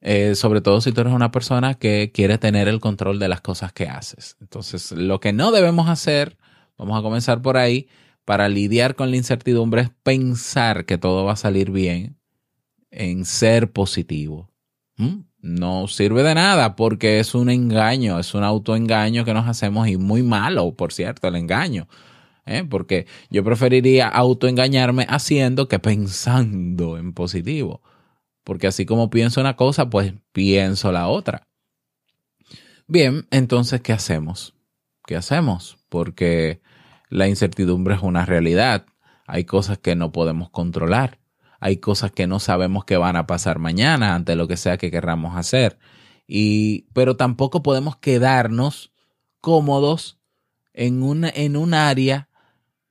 Eh, 0.01 0.35
sobre 0.35 0.61
todo 0.61 0.83
si 0.83 0.93
tú 0.93 1.01
eres 1.01 1.15
una 1.15 1.31
persona 1.31 1.75
que 1.75 2.13
quiere 2.13 2.37
tener 2.37 2.69
el 2.69 2.79
control 2.79 3.19
de 3.19 3.29
las 3.29 3.41
cosas 3.41 3.73
que 3.73 3.89
haces. 3.89 4.37
Entonces, 4.41 4.93
lo 4.93 5.19
que 5.19 5.33
no 5.33 5.51
debemos 5.51 5.89
hacer, 5.89 6.37
vamos 6.77 6.99
a 6.99 7.03
comenzar 7.03 7.41
por 7.41 7.57
ahí, 7.57 7.89
para 8.27 8.49
lidiar 8.49 8.97
con 8.97 9.11
la 9.11 9.17
incertidumbre 9.17 9.83
es 9.83 9.91
pensar 10.03 10.85
que 10.85 10.99
todo 10.99 11.25
va 11.25 11.33
a 11.33 11.37
salir 11.37 11.71
bien, 11.71 12.19
en 12.91 13.25
ser 13.25 13.73
positivo. 13.73 14.51
¿Mm? 14.97 15.21
No 15.41 15.89
sirve 15.89 16.23
de 16.23 16.35
nada 16.35 16.77
porque 16.77 17.19
es 17.19 17.35
un 17.35 17.51
engaño, 17.51 18.19
es 18.19 18.35
un 18.35 18.45
autoengaño 18.45 19.25
que 19.25 19.35
nos 19.35 19.49
hacemos 19.49 19.89
y 19.89 19.97
muy 19.97 20.23
malo, 20.23 20.75
por 20.75 20.93
cierto, 20.93 21.29
el 21.29 21.37
engaño. 21.37 21.89
¿Eh? 22.47 22.65
porque 22.65 23.07
yo 23.31 23.45
preferiría 23.45 24.09
autoengañarme 24.09 25.07
haciendo 25.09 25.69
que 25.69 25.79
pensando 25.79 26.99
en 26.99 27.13
positivo, 27.13 27.83
porque 28.45 28.67
así 28.67 28.87
como 28.87 29.11
pienso 29.11 29.41
una 29.41 29.57
cosa, 29.57 29.91
pues 29.91 30.15
pienso 30.33 30.93
la 30.93 31.09
otra. 31.09 31.49
Bien, 32.87 33.27
entonces, 33.31 33.81
¿qué 33.81 33.93
hacemos? 33.93 34.55
¿Qué 35.07 35.17
hacemos? 35.17 35.79
Porque 35.89 36.61
la 37.09 37.29
incertidumbre 37.29 37.95
es 37.95 38.03
una 38.03 38.27
realidad. 38.27 38.85
Hay 39.27 39.45
cosas 39.45 39.79
que 39.79 39.97
no 39.97 40.13
podemos 40.13 40.51
controlar. 40.51 41.19
Hay 41.61 41.79
cosas 41.79 42.13
que 42.13 42.27
no 42.27 42.41
sabemos 42.41 42.85
que 42.85 42.99
van 42.99 43.17
a 43.17 43.27
pasar 43.27 43.59
mañana 43.59 44.15
ante 44.15 44.37
lo 44.37 44.49
que 44.49 44.59
sea 44.59 44.77
que 44.77 44.91
querramos 44.91 45.35
hacer. 45.37 45.79
Y, 46.27 46.83
pero 46.93 47.17
tampoco 47.17 47.63
podemos 47.63 47.97
quedarnos 47.97 48.93
cómodos 49.41 50.19
en, 50.75 51.03
una, 51.03 51.31
en 51.31 51.57
un 51.57 51.73
área 51.73 52.29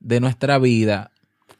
de 0.04 0.20
nuestra 0.20 0.58
vida 0.58 1.10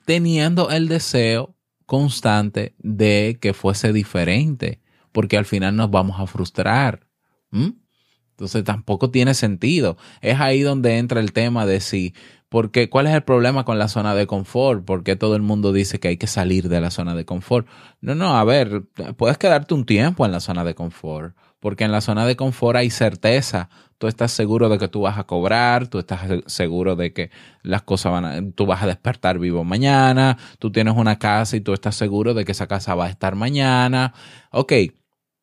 teniendo 0.04 0.70
el 0.70 0.86
deseo 0.86 1.56
constante 1.86 2.74
de 2.78 3.38
que 3.40 3.54
fuese 3.54 3.92
diferente, 3.92 4.80
porque 5.12 5.36
al 5.36 5.46
final 5.46 5.74
nos 5.76 5.90
vamos 5.90 6.20
a 6.20 6.26
frustrar. 6.26 7.06
Entonces 7.50 8.64
tampoco 8.64 9.10
tiene 9.10 9.34
sentido. 9.34 9.96
Es 10.20 10.40
ahí 10.40 10.60
donde 10.60 10.98
entra 10.98 11.20
el 11.20 11.32
tema 11.32 11.66
de 11.66 11.80
si, 11.80 12.14
porque, 12.48 12.90
¿cuál 12.90 13.06
es 13.06 13.14
el 13.14 13.22
problema 13.22 13.64
con 13.64 13.78
la 13.78 13.88
zona 13.88 14.14
de 14.14 14.26
confort? 14.26 14.84
¿Por 14.84 15.04
qué 15.04 15.16
todo 15.16 15.36
el 15.36 15.42
mundo 15.42 15.72
dice 15.72 15.98
que 15.98 16.08
hay 16.08 16.16
que 16.16 16.26
salir 16.26 16.68
de 16.68 16.80
la 16.80 16.90
zona 16.90 17.14
de 17.14 17.24
confort? 17.24 17.66
No, 18.00 18.14
no, 18.14 18.36
a 18.36 18.44
ver, 18.44 18.84
puedes 19.16 19.38
quedarte 19.38 19.72
un 19.72 19.86
tiempo 19.86 20.26
en 20.26 20.32
la 20.32 20.40
zona 20.40 20.64
de 20.64 20.74
confort, 20.74 21.34
porque 21.64 21.84
en 21.84 21.92
la 21.92 22.02
zona 22.02 22.26
de 22.26 22.36
confort 22.36 22.76
hay 22.76 22.90
certeza. 22.90 23.70
Tú 23.96 24.06
estás 24.06 24.32
seguro 24.32 24.68
de 24.68 24.76
que 24.76 24.86
tú 24.86 25.00
vas 25.00 25.16
a 25.16 25.24
cobrar, 25.24 25.88
tú 25.88 25.98
estás 25.98 26.20
seguro 26.44 26.94
de 26.94 27.14
que 27.14 27.30
las 27.62 27.80
cosas 27.80 28.12
van 28.12 28.24
a, 28.26 28.52
tú 28.54 28.66
vas 28.66 28.82
a 28.82 28.86
despertar 28.86 29.38
vivo 29.38 29.64
mañana, 29.64 30.36
tú 30.58 30.70
tienes 30.70 30.94
una 30.94 31.18
casa 31.18 31.56
y 31.56 31.62
tú 31.62 31.72
estás 31.72 31.96
seguro 31.96 32.34
de 32.34 32.44
que 32.44 32.52
esa 32.52 32.66
casa 32.66 32.94
va 32.94 33.06
a 33.06 33.08
estar 33.08 33.34
mañana. 33.34 34.12
Ok, 34.50 34.74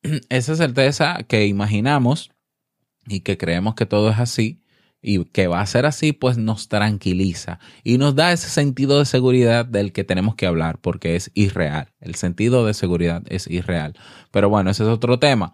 esa 0.28 0.54
certeza 0.54 1.24
que 1.26 1.48
imaginamos 1.48 2.30
y 3.08 3.22
que 3.22 3.36
creemos 3.36 3.74
que 3.74 3.86
todo 3.86 4.08
es 4.08 4.20
así 4.20 4.62
y 5.02 5.24
que 5.24 5.48
va 5.48 5.60
a 5.60 5.66
ser 5.66 5.86
así, 5.86 6.12
pues 6.12 6.38
nos 6.38 6.68
tranquiliza 6.68 7.58
y 7.82 7.98
nos 7.98 8.14
da 8.14 8.30
ese 8.32 8.48
sentido 8.48 9.00
de 9.00 9.06
seguridad 9.06 9.66
del 9.66 9.92
que 9.92 10.04
tenemos 10.04 10.36
que 10.36 10.46
hablar 10.46 10.78
porque 10.78 11.16
es 11.16 11.32
irreal. 11.34 11.88
El 11.98 12.14
sentido 12.14 12.64
de 12.64 12.74
seguridad 12.74 13.24
es 13.26 13.48
irreal. 13.48 13.94
Pero 14.30 14.48
bueno, 14.48 14.70
ese 14.70 14.84
es 14.84 14.88
otro 14.88 15.18
tema. 15.18 15.52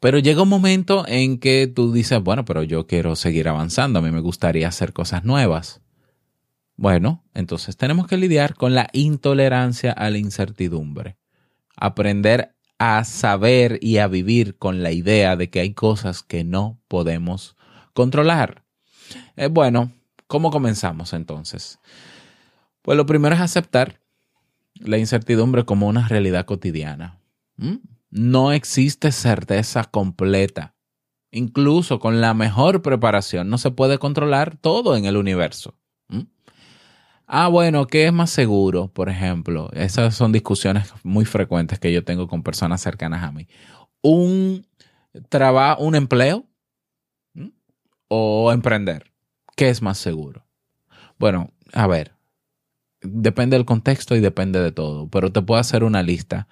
Pero 0.00 0.18
llega 0.18 0.42
un 0.42 0.48
momento 0.48 1.04
en 1.06 1.38
que 1.38 1.66
tú 1.66 1.92
dices, 1.92 2.22
bueno, 2.22 2.44
pero 2.44 2.62
yo 2.62 2.86
quiero 2.86 3.16
seguir 3.16 3.48
avanzando, 3.48 3.98
a 3.98 4.02
mí 4.02 4.10
me 4.10 4.20
gustaría 4.20 4.68
hacer 4.68 4.92
cosas 4.92 5.24
nuevas. 5.24 5.80
Bueno, 6.76 7.24
entonces 7.34 7.76
tenemos 7.76 8.06
que 8.06 8.16
lidiar 8.16 8.54
con 8.54 8.74
la 8.74 8.88
intolerancia 8.92 9.92
a 9.92 10.10
la 10.10 10.18
incertidumbre. 10.18 11.16
Aprender 11.76 12.54
a 12.78 13.04
saber 13.04 13.78
y 13.80 13.98
a 13.98 14.08
vivir 14.08 14.56
con 14.58 14.82
la 14.82 14.92
idea 14.92 15.36
de 15.36 15.48
que 15.48 15.60
hay 15.60 15.72
cosas 15.72 16.22
que 16.22 16.44
no 16.44 16.78
podemos 16.88 17.56
controlar. 17.94 18.64
Eh, 19.36 19.48
bueno, 19.48 19.92
¿cómo 20.26 20.50
comenzamos 20.50 21.14
entonces? 21.14 21.78
Pues 22.82 22.96
lo 22.96 23.06
primero 23.06 23.34
es 23.34 23.40
aceptar 23.40 24.00
la 24.74 24.98
incertidumbre 24.98 25.64
como 25.64 25.88
una 25.88 26.06
realidad 26.06 26.44
cotidiana. 26.44 27.18
¿Mm? 27.56 27.76
No 28.10 28.52
existe 28.52 29.12
certeza 29.12 29.84
completa. 29.84 30.74
Incluso 31.30 31.98
con 31.98 32.20
la 32.20 32.34
mejor 32.34 32.82
preparación 32.82 33.50
no 33.50 33.58
se 33.58 33.70
puede 33.70 33.98
controlar 33.98 34.56
todo 34.56 34.96
en 34.96 35.04
el 35.04 35.16
universo. 35.16 35.74
Ah, 37.26 37.48
bueno, 37.48 37.88
¿qué 37.88 38.06
es 38.06 38.12
más 38.12 38.30
seguro? 38.30 38.86
Por 38.88 39.08
ejemplo, 39.08 39.68
esas 39.72 40.14
son 40.14 40.30
discusiones 40.30 40.94
muy 41.02 41.24
frecuentes 41.24 41.80
que 41.80 41.92
yo 41.92 42.04
tengo 42.04 42.28
con 42.28 42.44
personas 42.44 42.80
cercanas 42.80 43.24
a 43.24 43.32
mí. 43.32 43.48
Un 44.00 44.64
trabajo, 45.28 45.82
un 45.82 45.96
empleo 45.96 46.46
o 48.08 48.52
emprender. 48.52 49.12
¿Qué 49.56 49.68
es 49.70 49.82
más 49.82 49.98
seguro? 49.98 50.46
Bueno, 51.18 51.50
a 51.72 51.88
ver, 51.88 52.12
depende 53.00 53.56
del 53.56 53.66
contexto 53.66 54.14
y 54.14 54.20
depende 54.20 54.60
de 54.60 54.70
todo, 54.70 55.08
pero 55.08 55.32
te 55.32 55.42
puedo 55.42 55.60
hacer 55.60 55.82
una 55.82 56.04
lista 56.04 56.46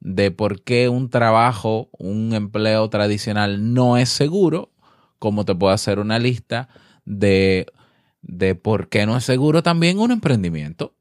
de 0.00 0.30
por 0.30 0.62
qué 0.62 0.88
un 0.88 1.10
trabajo, 1.10 1.90
un 1.98 2.32
empleo 2.34 2.88
tradicional 2.90 3.74
no 3.74 3.96
es 3.96 4.08
seguro, 4.08 4.72
como 5.18 5.44
te 5.44 5.54
puedo 5.54 5.72
hacer 5.72 5.98
una 5.98 6.18
lista 6.18 6.68
de 7.04 7.66
de 8.22 8.54
por 8.54 8.88
qué 8.88 9.06
no 9.06 9.16
es 9.16 9.24
seguro 9.24 9.62
también 9.62 9.98
un 9.98 10.10
emprendimiento. 10.10 10.94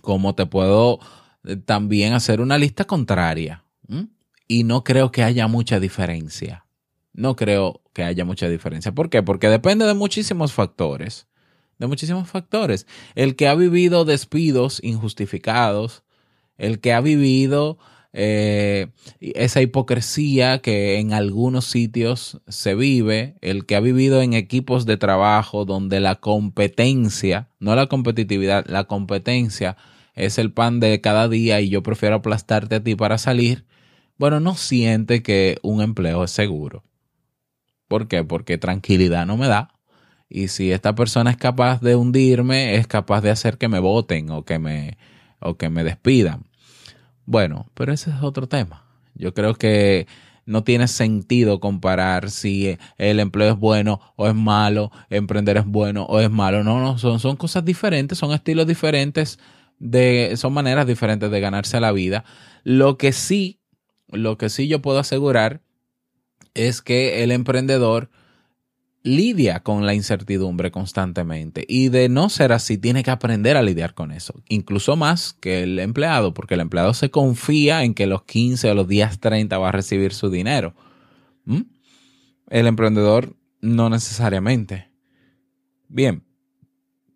Como 0.00 0.34
te 0.34 0.46
puedo 0.46 0.98
eh, 1.44 1.56
también 1.56 2.12
hacer 2.12 2.40
una 2.40 2.58
lista 2.58 2.84
contraria. 2.84 3.64
Y 4.48 4.64
no 4.64 4.84
creo 4.84 5.12
que 5.12 5.22
haya 5.22 5.48
mucha 5.48 5.80
diferencia. 5.80 6.66
No 7.14 7.36
creo 7.36 7.82
que 7.94 8.02
haya 8.02 8.24
mucha 8.24 8.48
diferencia. 8.48 8.92
¿Por 8.92 9.08
qué? 9.08 9.22
Porque 9.22 9.48
depende 9.48 9.86
de 9.86 9.94
muchísimos 9.94 10.52
factores. 10.52 11.26
De 11.78 11.86
muchísimos 11.86 12.28
factores. 12.28 12.86
El 13.14 13.34
que 13.34 13.48
ha 13.48 13.54
vivido 13.54 14.04
despidos 14.04 14.80
injustificados, 14.82 16.02
el 16.58 16.80
que 16.80 16.92
ha 16.92 17.00
vivido 17.00 17.78
eh, 18.12 18.88
esa 19.20 19.62
hipocresía 19.62 20.58
que 20.60 20.98
en 20.98 21.12
algunos 21.14 21.64
sitios 21.64 22.40
se 22.46 22.74
vive, 22.74 23.36
el 23.40 23.64
que 23.64 23.76
ha 23.76 23.80
vivido 23.80 24.20
en 24.20 24.34
equipos 24.34 24.84
de 24.84 24.98
trabajo 24.98 25.64
donde 25.64 26.00
la 26.00 26.16
competencia, 26.16 27.48
no 27.58 27.74
la 27.74 27.86
competitividad, 27.86 28.66
la 28.66 28.84
competencia 28.84 29.76
es 30.14 30.38
el 30.38 30.52
pan 30.52 30.78
de 30.80 31.00
cada 31.00 31.28
día 31.28 31.60
y 31.60 31.70
yo 31.70 31.82
prefiero 31.82 32.16
aplastarte 32.16 32.76
a 32.76 32.84
ti 32.84 32.94
para 32.94 33.16
salir, 33.16 33.64
bueno, 34.18 34.40
no 34.40 34.54
siente 34.54 35.22
que 35.22 35.58
un 35.62 35.80
empleo 35.80 36.24
es 36.24 36.30
seguro. 36.30 36.84
¿Por 37.88 38.08
qué? 38.08 38.24
Porque 38.24 38.58
tranquilidad 38.58 39.26
no 39.26 39.36
me 39.36 39.48
da. 39.48 39.70
Y 40.28 40.48
si 40.48 40.72
esta 40.72 40.94
persona 40.94 41.30
es 41.30 41.36
capaz 41.36 41.80
de 41.80 41.96
hundirme, 41.96 42.76
es 42.76 42.86
capaz 42.86 43.20
de 43.20 43.30
hacer 43.30 43.58
que 43.58 43.68
me 43.68 43.80
voten 43.80 44.30
o 44.30 44.44
que 44.44 44.58
me, 44.58 44.96
o 45.40 45.56
que 45.56 45.68
me 45.70 45.84
despidan. 45.84 46.44
Bueno, 47.26 47.66
pero 47.74 47.92
ese 47.92 48.10
es 48.10 48.22
otro 48.22 48.48
tema. 48.48 48.84
Yo 49.14 49.34
creo 49.34 49.54
que 49.54 50.06
no 50.44 50.64
tiene 50.64 50.88
sentido 50.88 51.60
comparar 51.60 52.30
si 52.30 52.76
el 52.98 53.20
empleo 53.20 53.52
es 53.52 53.58
bueno 53.58 54.00
o 54.16 54.28
es 54.28 54.34
malo, 54.34 54.90
emprender 55.08 55.56
es 55.56 55.66
bueno 55.66 56.04
o 56.04 56.20
es 56.20 56.30
malo. 56.30 56.64
No, 56.64 56.80
no, 56.80 56.98
son, 56.98 57.20
son 57.20 57.36
cosas 57.36 57.64
diferentes, 57.64 58.18
son 58.18 58.32
estilos 58.32 58.66
diferentes, 58.66 59.38
de, 59.78 60.34
son 60.36 60.52
maneras 60.52 60.86
diferentes 60.86 61.30
de 61.30 61.40
ganarse 61.40 61.78
la 61.80 61.92
vida. 61.92 62.24
Lo 62.64 62.98
que 62.98 63.12
sí, 63.12 63.60
lo 64.08 64.36
que 64.38 64.48
sí 64.48 64.68
yo 64.68 64.82
puedo 64.82 64.98
asegurar 64.98 65.60
es 66.54 66.82
que 66.82 67.22
el 67.22 67.30
emprendedor 67.30 68.10
lidia 69.02 69.60
con 69.60 69.84
la 69.84 69.94
incertidumbre 69.94 70.70
constantemente 70.70 71.64
y 71.68 71.88
de 71.88 72.08
no 72.08 72.28
ser 72.28 72.52
así 72.52 72.78
tiene 72.78 73.02
que 73.02 73.10
aprender 73.10 73.56
a 73.56 73.62
lidiar 73.62 73.94
con 73.94 74.12
eso, 74.12 74.42
incluso 74.48 74.96
más 74.96 75.32
que 75.32 75.64
el 75.64 75.78
empleado, 75.78 76.34
porque 76.34 76.54
el 76.54 76.60
empleado 76.60 76.94
se 76.94 77.10
confía 77.10 77.82
en 77.82 77.94
que 77.94 78.06
los 78.06 78.22
15 78.22 78.70
o 78.70 78.74
los 78.74 78.86
días 78.86 79.18
30 79.18 79.58
va 79.58 79.70
a 79.70 79.72
recibir 79.72 80.12
su 80.12 80.30
dinero. 80.30 80.74
¿Mm? 81.44 81.62
El 82.48 82.66
emprendedor 82.66 83.36
no 83.60 83.90
necesariamente. 83.90 84.90
Bien, 85.88 86.24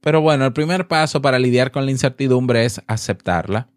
pero 0.01 0.21
bueno, 0.21 0.45
el 0.47 0.53
primer 0.53 0.89
paso 0.89 1.21
para 1.21 1.39
lidiar 1.39 1.73
con 1.73 1.85
la 1.85 1.91
incertidumbre 1.91 2.65
es 2.65 2.81
aceptarla. 2.87 3.69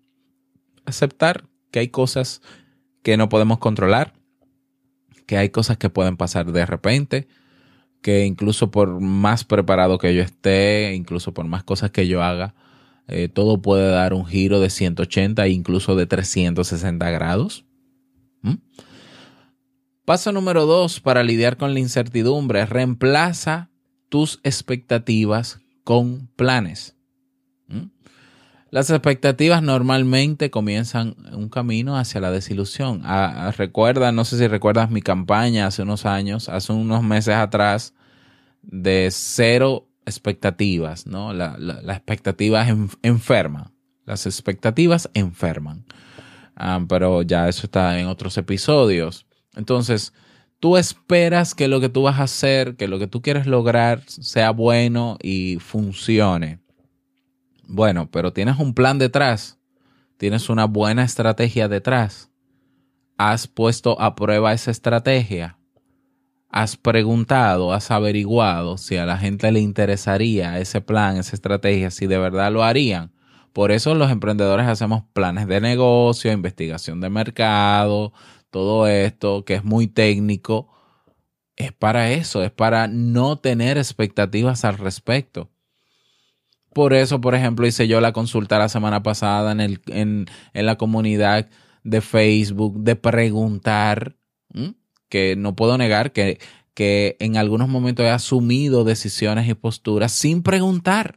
Aceptar 0.86 1.46
que 1.72 1.80
hay 1.80 1.90
cosas 1.90 2.42
que 3.02 3.18
no 3.18 3.30
podemos 3.30 3.60
controlar, 3.60 4.14
que 5.26 5.38
hay 5.38 5.50
cosas 5.50 5.78
que 5.78 5.90
pueden 5.90 6.18
pasar 6.18 6.52
de 6.52 6.66
repente, 6.66 7.28
que 8.02 8.26
incluso 8.26 8.72
por 8.72 9.00
más 9.00 9.44
preparado 9.44 9.98
que 9.98 10.14
yo 10.16 10.22
esté, 10.22 10.94
incluso 10.96 11.34
por 11.34 11.46
más 11.46 11.64
cosas 11.64 11.92
que 11.92 12.08
yo 12.08 12.24
haga, 12.24 12.56
eh, 13.08 13.28
todo 13.28 13.62
puede 13.62 13.90
dar 13.90 14.14
un 14.14 14.26
giro 14.26 14.60
de 14.60 14.70
180 14.70 15.46
e 15.46 15.50
incluso 15.50 15.96
de 15.96 16.06
360 16.06 17.10
grados. 17.10 17.66
¿Mm? 18.42 18.56
Paso 20.06 20.32
número 20.32 20.66
dos 20.66 21.00
para 21.00 21.24
lidiar 21.24 21.58
con 21.58 21.74
la 21.74 21.80
incertidumbre, 21.80 22.66
reemplaza 22.66 23.70
tus 24.10 24.40
expectativas 24.44 25.60
con 25.84 26.30
planes. 26.36 26.96
¿Mm? 27.68 27.90
Las 28.72 28.92
expectativas 28.92 29.64
normalmente 29.64 30.52
comienzan 30.52 31.16
un 31.32 31.50
camino 31.50 31.98
hacia 31.98 32.22
la 32.22 32.30
desilusión. 32.30 33.02
Ah, 33.04 33.52
recuerda, 33.58 34.12
no 34.12 34.26
sé 34.26 34.38
si 34.38 34.48
recuerdas 34.48 34.92
mi 34.92 35.02
campaña 35.02 35.66
hace 35.66 35.82
unos 35.82 36.06
años, 36.06 36.50
hace 36.50 36.72
unos 36.72 37.02
meses 37.02 37.36
atrás, 37.36 37.96
de 38.62 39.10
cero 39.12 39.88
expectativas, 40.06 41.08
¿no? 41.08 41.34
La, 41.34 41.56
expectativa 41.88 42.66
enferma. 43.02 43.72
Las 44.06 44.28
expectativas 44.28 45.10
enferman. 45.16 45.86
Ah, 46.56 46.84
pero 46.88 47.24
ya 47.24 47.50
eso 47.50 47.66
está 47.66 48.00
en 48.00 48.08
otros 48.08 48.38
episodios. 48.38 49.26
Entonces, 49.56 50.14
tú 50.60 50.78
esperas 50.78 51.56
que 51.56 51.68
lo 51.68 51.80
que 51.80 51.90
tú 51.90 52.04
vas 52.04 52.20
a 52.20 52.24
hacer, 52.24 52.76
que 52.76 52.88
lo 52.88 53.00
que 53.00 53.08
tú 53.08 53.22
quieres 53.24 53.48
lograr 53.48 54.04
sea 54.08 54.52
bueno 54.52 55.18
y 55.24 55.58
funcione. 55.60 56.60
Bueno, 57.72 58.10
pero 58.10 58.34
tienes 58.34 58.58
un 58.58 58.74
plan 58.74 58.98
detrás, 58.98 59.60
tienes 60.18 60.50
una 60.50 60.66
buena 60.66 61.04
estrategia 61.04 61.68
detrás. 61.68 62.32
Has 63.16 63.48
puesto 63.48 64.02
a 64.02 64.16
prueba 64.16 64.54
esa 64.54 64.72
estrategia. 64.72 65.60
Has 66.50 66.78
preguntado, 66.78 67.72
has 67.72 67.92
averiguado 67.92 68.80
si 68.80 68.98
a 68.98 69.06
la 69.06 69.20
gente 69.20 69.52
le 69.52 69.60
interesaría 69.60 70.58
ese 70.58 70.82
plan, 70.82 71.18
esa 71.18 71.36
estrategia, 71.36 71.92
si 71.92 72.08
de 72.08 72.18
verdad 72.18 72.52
lo 72.52 72.64
harían. 72.64 73.14
Por 73.54 73.72
eso 73.72 73.94
los 73.94 74.10
emprendedores 74.10 74.66
hacemos 74.66 75.04
planes 75.14 75.46
de 75.46 75.62
negocio, 75.62 76.32
investigación 76.32 77.00
de 77.02 77.12
mercado, 77.12 78.14
todo 78.50 78.88
esto 78.88 79.46
que 79.46 79.54
es 79.54 79.64
muy 79.64 79.86
técnico. 79.86 80.74
Es 81.56 81.72
para 81.72 82.10
eso, 82.14 82.42
es 82.42 82.50
para 82.50 82.88
no 82.88 83.38
tener 83.38 83.78
expectativas 83.78 84.66
al 84.66 84.80
respecto 84.80 85.52
Por 86.80 86.94
eso, 86.94 87.20
por 87.20 87.36
ejemplo, 87.36 87.68
hice 87.68 87.90
yo 87.90 88.00
la 88.00 88.14
consulta 88.14 88.58
la 88.58 88.70
semana 88.70 89.04
pasada 89.04 89.52
en, 89.52 89.60
el, 89.60 89.82
en, 89.88 90.28
en 90.54 90.66
la 90.66 90.78
comunidad 90.78 91.50
de 91.84 92.00
Facebook 92.00 92.80
de 92.80 92.96
preguntar, 92.96 94.16
que 95.10 95.36
no 95.36 95.58
puedo 95.58 95.78
negar 95.78 96.14
que, 96.14 96.40
que 96.74 97.18
en 97.20 97.36
algunos 97.36 97.68
momentos 97.68 98.06
he 98.06 98.10
asumido 98.10 98.86
decisiones 98.86 99.50
y 99.50 99.56
posturas 99.56 100.14
sin 100.14 100.42
preguntar, 100.42 101.16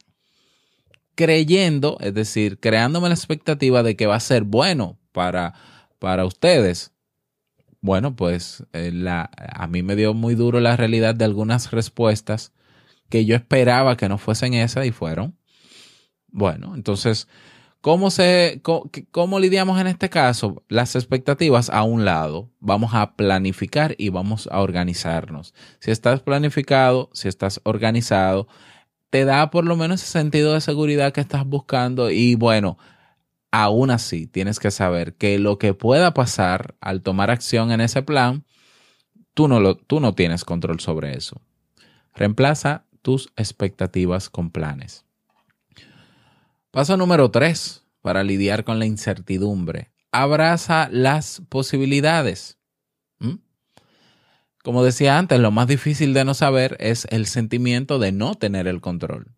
creyendo, 1.15 1.97
es 2.01 2.13
decir, 2.13 2.59
creándome 2.59 3.07
la 3.09 3.15
expectativa 3.15 3.85
de 3.85 3.95
que 3.95 4.07
va 4.07 4.17
a 4.17 4.21
ser 4.21 4.43
bueno 4.43 4.99
para, 5.13 5.55
para 6.01 6.25
ustedes. 6.25 6.91
Bueno, 7.81 8.17
pues 8.17 8.65
eh, 8.73 8.91
la, 8.93 9.31
a 9.37 9.69
mí 9.69 9.85
me 9.85 9.95
dio 9.95 10.13
muy 10.13 10.35
duro 10.35 10.59
la 10.59 10.77
realidad 10.77 11.15
de 11.15 11.25
algunas 11.25 11.71
respuestas 11.71 12.53
que 13.09 13.25
yo 13.25 13.37
esperaba 13.37 13.97
que 13.97 14.09
no 14.09 14.19
fuesen 14.19 14.55
esas 14.55 14.87
y 14.87 14.91
fueron. 14.91 15.39
Bueno, 16.33 16.75
entonces 16.75 17.29
¿Cómo, 17.83 18.13
se, 18.13 18.63
cómo, 19.11 19.41
lidiamos 19.41 19.81
en 19.81 19.89
este 19.89 20.09
caso? 20.09 20.63
Las 20.69 20.95
expectativas 20.95 21.69
a 21.69 21.83
un 21.83 22.05
lado. 22.05 22.49
Vamos 22.61 22.95
a 22.95 23.17
planificar 23.17 23.97
y 23.99 24.11
vamos 24.11 24.49
a 24.53 24.61
organizarnos. 24.61 25.53
Si 25.81 25.91
estás 25.91 26.21
planificado, 26.21 27.11
si 27.13 27.27
estás 27.27 27.61
organizado, 27.65 28.47
te 29.11 29.25
da 29.25 29.51
por 29.51 29.65
lo 29.65 29.75
menos 29.75 30.01
ese 30.01 30.13
sentido 30.13 30.55
de 30.55 30.61
seguridad 30.61 31.13
que 31.13 31.21
estás 31.21 31.45
buscando 31.45 32.13
y 32.13 32.37
bueno, 32.37 32.79
aún 33.51 33.91
así 33.91 34.29
tienes 34.29 34.61
que 34.61 34.71
saber 34.71 35.15
que 35.17 35.41
lo 35.41 35.59
que 35.59 35.75
pueda 35.75 36.15
pasar 36.15 36.77
al 36.81 37.03
tomar 37.03 37.33
acción 37.33 37.73
en 37.73 37.81
ese 37.81 38.03
plan, 38.03 38.45
tú 39.35 39.49
no, 39.49 39.59
lo, 39.59 39.77
tú 39.77 39.99
no 39.99 40.15
tienes 40.15 40.45
control 40.45 40.79
sobre 40.79 41.17
eso. 41.17 41.41
Reemplaza 42.15 42.85
tus 43.03 43.33
expectativas 43.35 44.31
con 44.31 44.53
planes. 44.53 45.05
Paso 46.73 46.97
número 46.97 47.31
tres 47.31 47.85
para 48.01 48.25
lidiar 48.25 48.65
con 48.65 48.79
la 48.79 48.87
incertidumbre. 48.87 49.93
Abraza 50.11 50.89
las 50.91 51.43
posibilidades. 51.51 52.57
¿Mm? 53.19 53.35
Como 54.65 54.83
decía 54.83 55.19
antes, 55.19 55.39
lo 55.39 55.51
más 55.51 55.67
difícil 55.67 56.15
de 56.15 56.25
no 56.25 56.33
saber 56.33 56.79
es 56.81 57.07
el 57.11 57.27
sentimiento 57.27 57.99
de 57.99 58.13
no 58.13 58.37
tener 58.37 58.67
el 58.67 58.81
control. 58.81 59.35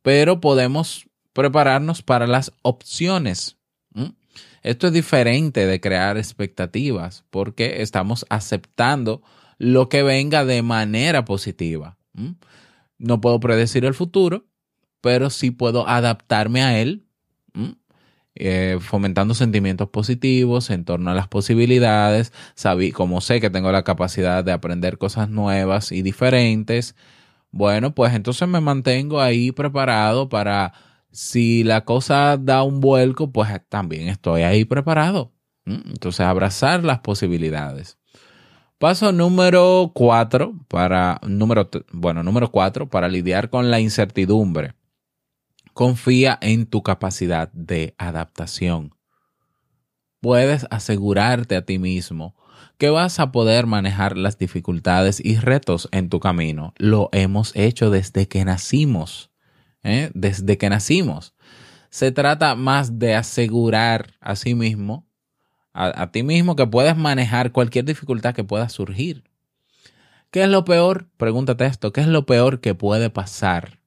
Pero 0.00 0.40
podemos 0.40 1.06
prepararnos 1.34 2.00
para 2.00 2.26
las 2.26 2.50
opciones. 2.62 3.58
¿Mm? 3.92 4.12
Esto 4.62 4.86
es 4.86 4.94
diferente 4.94 5.66
de 5.66 5.82
crear 5.82 6.16
expectativas 6.16 7.24
porque 7.28 7.82
estamos 7.82 8.24
aceptando 8.30 9.20
lo 9.58 9.90
que 9.90 10.02
venga 10.02 10.46
de 10.46 10.62
manera 10.62 11.26
positiva. 11.26 11.98
¿Mm? 12.14 12.30
No 12.96 13.20
puedo 13.20 13.38
predecir 13.38 13.84
el 13.84 13.92
futuro, 13.92 14.46
pero 15.00 15.30
sí 15.30 15.50
puedo 15.50 15.88
adaptarme 15.88 16.62
a 16.62 16.78
él, 16.78 17.06
eh, 18.34 18.78
fomentando 18.80 19.34
sentimientos 19.34 19.88
positivos 19.88 20.70
en 20.70 20.84
torno 20.84 21.10
a 21.10 21.14
las 21.14 21.28
posibilidades. 21.28 22.32
Sabí, 22.54 22.92
como 22.92 23.20
sé 23.20 23.40
que 23.40 23.50
tengo 23.50 23.72
la 23.72 23.84
capacidad 23.84 24.44
de 24.44 24.52
aprender 24.52 24.98
cosas 24.98 25.28
nuevas 25.28 25.92
y 25.92 26.02
diferentes, 26.02 26.94
bueno, 27.50 27.94
pues 27.94 28.14
entonces 28.14 28.48
me 28.48 28.60
mantengo 28.60 29.20
ahí 29.20 29.52
preparado 29.52 30.28
para 30.28 30.72
si 31.10 31.64
la 31.64 31.84
cosa 31.84 32.36
da 32.38 32.62
un 32.62 32.80
vuelco, 32.80 33.32
pues 33.32 33.48
también 33.68 34.08
estoy 34.08 34.42
ahí 34.42 34.64
preparado. 34.64 35.32
Entonces, 35.66 36.20
abrazar 36.20 36.84
las 36.84 37.00
posibilidades. 37.00 37.98
Paso 38.78 39.12
número 39.12 39.92
cuatro 39.94 40.54
para 40.68 41.20
número 41.26 41.68
bueno, 41.92 42.22
número 42.22 42.50
cuatro 42.50 42.88
para 42.88 43.08
lidiar 43.08 43.50
con 43.50 43.70
la 43.70 43.78
incertidumbre. 43.80 44.74
Confía 45.74 46.38
en 46.40 46.66
tu 46.66 46.82
capacidad 46.82 47.50
de 47.52 47.94
adaptación. 47.98 48.94
Puedes 50.20 50.66
asegurarte 50.70 51.56
a 51.56 51.64
ti 51.64 51.78
mismo 51.78 52.34
que 52.78 52.90
vas 52.90 53.20
a 53.20 53.30
poder 53.30 53.66
manejar 53.66 54.16
las 54.16 54.38
dificultades 54.38 55.22
y 55.22 55.36
retos 55.36 55.88
en 55.92 56.08
tu 56.08 56.20
camino. 56.20 56.72
Lo 56.78 57.08
hemos 57.12 57.54
hecho 57.54 57.90
desde 57.90 58.26
que 58.26 58.44
nacimos. 58.44 59.30
¿eh? 59.82 60.10
Desde 60.14 60.58
que 60.58 60.70
nacimos. 60.70 61.34
Se 61.90 62.12
trata 62.12 62.54
más 62.54 62.98
de 62.98 63.14
asegurar 63.14 64.14
a 64.20 64.36
sí 64.36 64.54
mismo, 64.54 65.06
a, 65.72 66.02
a 66.02 66.10
ti 66.10 66.22
mismo, 66.22 66.56
que 66.56 66.66
puedes 66.66 66.96
manejar 66.96 67.52
cualquier 67.52 67.84
dificultad 67.84 68.34
que 68.34 68.44
pueda 68.44 68.68
surgir. 68.68 69.24
¿Qué 70.30 70.44
es 70.44 70.48
lo 70.48 70.64
peor? 70.64 71.08
Pregúntate 71.16 71.66
esto. 71.66 71.92
¿Qué 71.92 72.00
es 72.00 72.06
lo 72.06 72.24
peor 72.24 72.60
que 72.60 72.74
puede 72.74 73.10
pasar? 73.10 73.79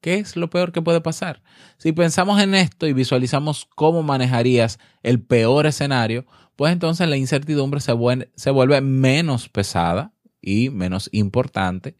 ¿Qué 0.00 0.14
es 0.16 0.36
lo 0.36 0.50
peor 0.50 0.72
que 0.72 0.82
puede 0.82 1.00
pasar? 1.00 1.42
Si 1.78 1.92
pensamos 1.92 2.40
en 2.40 2.54
esto 2.54 2.86
y 2.86 2.92
visualizamos 2.92 3.66
cómo 3.74 4.02
manejarías 4.02 4.78
el 5.02 5.20
peor 5.20 5.66
escenario, 5.66 6.26
pues 6.54 6.72
entonces 6.72 7.08
la 7.08 7.16
incertidumbre 7.16 7.80
se 7.80 7.92
vuelve, 7.92 8.30
se 8.36 8.50
vuelve 8.50 8.80
menos 8.80 9.48
pesada 9.48 10.12
y 10.40 10.70
menos 10.70 11.08
importante. 11.12 11.96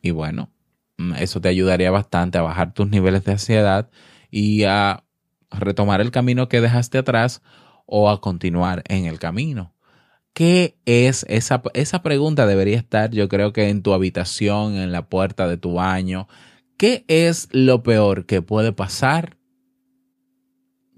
Y 0.00 0.10
bueno, 0.10 0.50
mm, 0.98 1.14
eso 1.14 1.40
te 1.40 1.48
ayudaría 1.48 1.90
bastante 1.90 2.38
a 2.38 2.42
bajar 2.42 2.74
tus 2.74 2.88
niveles 2.88 3.24
de 3.24 3.32
ansiedad 3.32 3.90
y 4.30 4.64
a 4.64 5.04
retomar 5.50 6.00
el 6.00 6.10
camino 6.10 6.48
que 6.48 6.60
dejaste 6.60 6.98
atrás 6.98 7.42
o 7.86 8.10
a 8.10 8.20
continuar 8.20 8.82
en 8.88 9.06
el 9.06 9.18
camino. 9.18 9.71
¿Qué 10.34 10.78
es 10.86 11.26
esa, 11.28 11.62
esa 11.74 12.02
pregunta? 12.02 12.46
Debería 12.46 12.78
estar, 12.78 13.10
yo 13.10 13.28
creo 13.28 13.52
que 13.52 13.68
en 13.68 13.82
tu 13.82 13.92
habitación, 13.92 14.76
en 14.76 14.92
la 14.92 15.08
puerta 15.08 15.46
de 15.46 15.58
tu 15.58 15.74
baño, 15.74 16.26
¿Qué 16.82 17.04
es 17.06 17.48
lo 17.52 17.84
peor 17.84 18.26
que 18.26 18.42
puede 18.42 18.72
pasar 18.72 19.38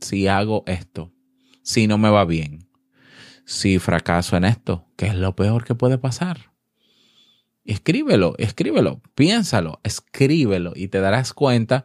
si 0.01 0.29
hago 0.29 0.65
esto? 0.67 1.13
Si 1.63 1.87
no 1.87 1.99
me 1.99 2.09
va 2.09 2.25
bien. 2.25 2.71
Si 3.45 3.79
fracaso 3.79 4.39
en 4.39 4.47
esto, 4.47 4.89
¿qué 4.97 5.09
es 5.09 5.15
lo 5.15 5.37
peor 5.37 5.67
que 5.67 5.75
puede 5.75 5.99
pasar? 5.99 6.55
Escríbelo, 7.67 8.35
escríbelo, 8.39 9.03
piénsalo, 9.15 9.81
escríbelo 9.83 10.73
y 10.75 10.89
te 10.89 11.01
darás 11.01 11.35
cuenta 11.35 11.85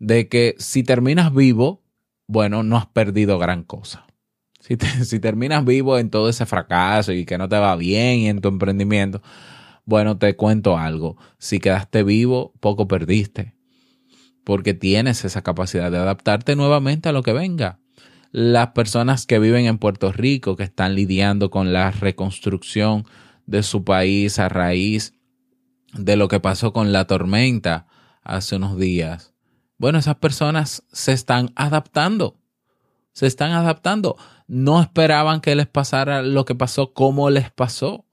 de 0.00 0.28
que 0.28 0.56
si 0.58 0.82
terminas 0.82 1.32
vivo, 1.32 1.84
bueno, 2.26 2.64
no 2.64 2.76
has 2.76 2.86
perdido 2.86 3.38
gran 3.38 3.62
cosa. 3.62 4.07
Si, 5.04 5.20
terminas 5.20 5.64
vivo 5.64 5.98
en 5.98 6.10
todo 6.10 6.28
ese 6.28 6.46
fracaso 6.46 7.12
y 7.12 7.24
que 7.24 7.38
no 7.38 7.48
te 7.48 7.58
va 7.58 7.74
bien 7.76 8.26
en 8.26 8.40
tu 8.40 8.48
emprendimiento, 8.48 9.22
bueno, 9.84 10.18
te 10.18 10.36
cuento 10.36 10.76
algo. 10.76 11.16
Si 11.38 11.60
quedaste 11.60 12.02
vivo, 12.02 12.52
poco 12.60 12.86
perdiste. 12.86 13.54
Porque 14.44 14.74
tienes 14.74 15.24
esa 15.24 15.42
capacidad 15.42 15.90
de 15.90 15.98
adaptarte 15.98 16.56
nuevamente 16.56 17.08
a 17.08 17.12
lo 17.12 17.22
que 17.22 17.32
venga. 17.32 17.78
Las 18.30 18.68
personas 18.68 19.24
que 19.26 19.38
viven 19.38 19.64
en 19.64 19.78
Puerto 19.78 20.12
Rico, 20.12 20.56
que 20.56 20.64
están 20.64 20.94
lidiando 20.94 21.50
con 21.50 21.72
la 21.72 21.90
reconstrucción 21.90 23.06
de 23.46 23.62
su 23.62 23.84
país 23.84 24.38
a 24.38 24.50
raíz 24.50 25.14
de 25.94 26.16
lo 26.16 26.28
que 26.28 26.40
pasó 26.40 26.74
con 26.74 26.92
la 26.92 27.06
tormenta 27.06 27.86
hace 28.22 28.56
unos 28.56 28.78
días. 28.78 29.32
Bueno, 29.78 29.98
esas 29.98 30.16
personas 30.16 30.84
se 30.92 31.12
están 31.12 31.50
adaptando. 31.54 32.38
Se 33.12 33.26
están 33.26 33.52
adaptando. 33.52 34.16
No 34.48 34.80
esperaban 34.80 35.40
que 35.40 35.54
les 35.54 35.66
pasara 35.66 36.22
lo 36.22 36.44
que 36.44 36.54
pasó 36.54 36.92
como 36.92 37.30
les 37.30 37.50
pasó. 37.52 38.06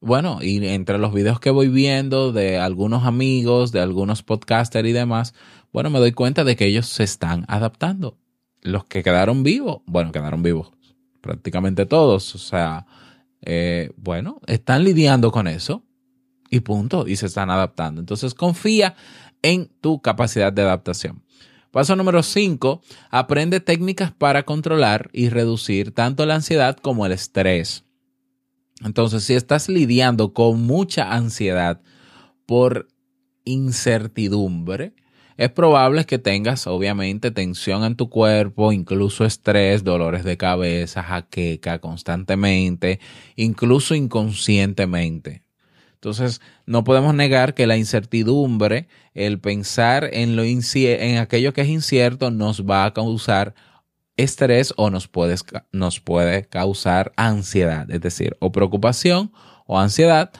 Bueno, 0.00 0.38
y 0.40 0.64
entre 0.68 0.98
los 0.98 1.12
videos 1.12 1.40
que 1.40 1.50
voy 1.50 1.68
viendo 1.68 2.32
de 2.32 2.58
algunos 2.58 3.04
amigos, 3.04 3.72
de 3.72 3.80
algunos 3.80 4.22
podcasters 4.22 4.88
y 4.88 4.92
demás, 4.92 5.34
bueno, 5.72 5.90
me 5.90 5.98
doy 5.98 6.12
cuenta 6.12 6.44
de 6.44 6.56
que 6.56 6.66
ellos 6.66 6.86
se 6.86 7.02
están 7.02 7.44
adaptando. 7.48 8.16
Los 8.62 8.84
que 8.84 9.02
quedaron 9.02 9.42
vivos, 9.42 9.82
bueno, 9.86 10.12
quedaron 10.12 10.42
vivos 10.42 10.70
prácticamente 11.20 11.84
todos, 11.84 12.34
o 12.34 12.38
sea, 12.38 12.86
eh, 13.42 13.90
bueno, 13.96 14.40
están 14.46 14.84
lidiando 14.84 15.30
con 15.32 15.48
eso 15.48 15.82
y 16.50 16.60
punto, 16.60 17.06
y 17.06 17.16
se 17.16 17.26
están 17.26 17.50
adaptando. 17.50 18.00
Entonces 18.00 18.34
confía 18.34 18.94
en 19.42 19.68
tu 19.80 20.00
capacidad 20.00 20.52
de 20.52 20.62
adaptación. 20.62 21.22
Paso 21.70 21.96
número 21.96 22.22
5, 22.22 22.80
aprende 23.10 23.60
técnicas 23.60 24.12
para 24.12 24.44
controlar 24.44 25.10
y 25.12 25.28
reducir 25.28 25.92
tanto 25.92 26.24
la 26.24 26.36
ansiedad 26.36 26.76
como 26.76 27.04
el 27.04 27.12
estrés. 27.12 27.84
Entonces, 28.84 29.24
si 29.24 29.34
estás 29.34 29.68
lidiando 29.68 30.32
con 30.32 30.62
mucha 30.62 31.12
ansiedad 31.12 31.82
por 32.46 32.88
incertidumbre, 33.44 34.94
es 35.36 35.50
probable 35.50 36.04
que 36.04 36.18
tengas 36.18 36.66
obviamente 36.66 37.30
tensión 37.30 37.84
en 37.84 37.96
tu 37.96 38.08
cuerpo, 38.08 38.72
incluso 38.72 39.24
estrés, 39.24 39.84
dolores 39.84 40.24
de 40.24 40.36
cabeza, 40.36 41.02
jaqueca 41.02 41.80
constantemente, 41.80 42.98
incluso 43.36 43.94
inconscientemente. 43.94 45.47
Entonces, 45.98 46.40
no 46.64 46.84
podemos 46.84 47.12
negar 47.12 47.54
que 47.54 47.66
la 47.66 47.76
incertidumbre, 47.76 48.86
el 49.14 49.40
pensar 49.40 50.08
en, 50.12 50.36
lo 50.36 50.44
en 50.44 51.18
aquello 51.18 51.52
que 51.52 51.62
es 51.62 51.68
incierto, 51.68 52.30
nos 52.30 52.64
va 52.64 52.84
a 52.84 52.94
causar 52.94 53.56
estrés 54.16 54.72
o 54.76 54.90
nos 54.90 55.08
puede, 55.08 55.34
nos 55.72 55.98
puede 55.98 56.44
causar 56.44 57.12
ansiedad, 57.16 57.90
es 57.90 58.00
decir, 58.00 58.36
o 58.38 58.52
preocupación 58.52 59.32
o 59.66 59.80
ansiedad. 59.80 60.30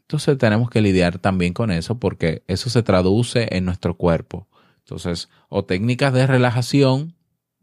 Entonces 0.00 0.38
tenemos 0.38 0.70
que 0.70 0.80
lidiar 0.80 1.18
también 1.18 1.52
con 1.52 1.70
eso 1.70 1.98
porque 1.98 2.42
eso 2.46 2.70
se 2.70 2.82
traduce 2.82 3.48
en 3.54 3.66
nuestro 3.66 3.98
cuerpo. 3.98 4.48
Entonces, 4.78 5.28
o 5.50 5.66
técnicas 5.66 6.14
de 6.14 6.26
relajación, 6.26 7.14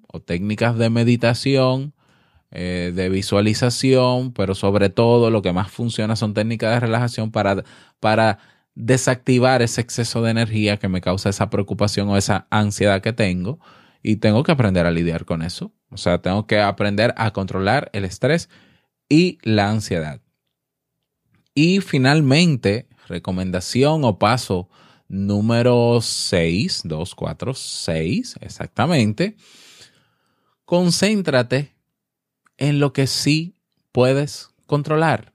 o 0.08 0.20
técnicas 0.20 0.78
de 0.78 0.92
meditación, 0.92 1.95
eh, 2.58 2.94
de 2.96 3.10
visualización, 3.10 4.32
pero 4.32 4.56
sobre 4.56 4.90
todo 4.90 5.30
lo 5.30 5.42
que 5.42 5.52
más 5.52 5.70
funciona 5.70 6.16
son 6.16 6.34
técnicas 6.34 6.74
de 6.74 6.80
relajación 6.80 7.30
para, 7.30 7.66
para 8.00 8.40
desactivar 8.76 9.62
ese 9.62 9.82
exceso 9.82 10.22
de 10.22 10.32
energía 10.32 10.78
que 10.78 10.88
me 10.88 11.02
causa 11.02 11.28
esa 11.28 11.50
preocupación 11.50 12.08
o 12.08 12.16
esa 12.16 12.48
ansiedad 12.50 13.02
que 13.02 13.12
tengo. 13.12 13.60
Y 14.02 14.18
tengo 14.18 14.44
que 14.44 14.54
aprender 14.54 14.86
a 14.86 14.92
lidiar 14.92 15.26
con 15.26 15.42
eso. 15.42 15.74
O 15.90 15.98
sea, 15.98 16.22
tengo 16.22 16.48
que 16.48 16.62
aprender 16.62 17.14
a 17.18 17.34
controlar 17.34 17.90
el 17.92 18.06
estrés 18.06 18.50
y 19.10 19.38
la 19.42 19.70
ansiedad. 19.70 20.22
Y 21.54 21.82
finalmente, 21.82 22.88
recomendación 23.10 24.06
o 24.06 24.18
paso 24.18 24.70
número 25.10 26.00
6, 26.02 26.84
2, 26.86 27.16
4, 27.16 27.54
6, 27.54 28.36
exactamente. 28.40 29.36
Concéntrate 30.64 31.75
en 32.58 32.80
lo 32.80 32.94
que 32.94 33.08
sí 33.08 33.56
puedes 33.92 34.50
controlar. 34.66 35.34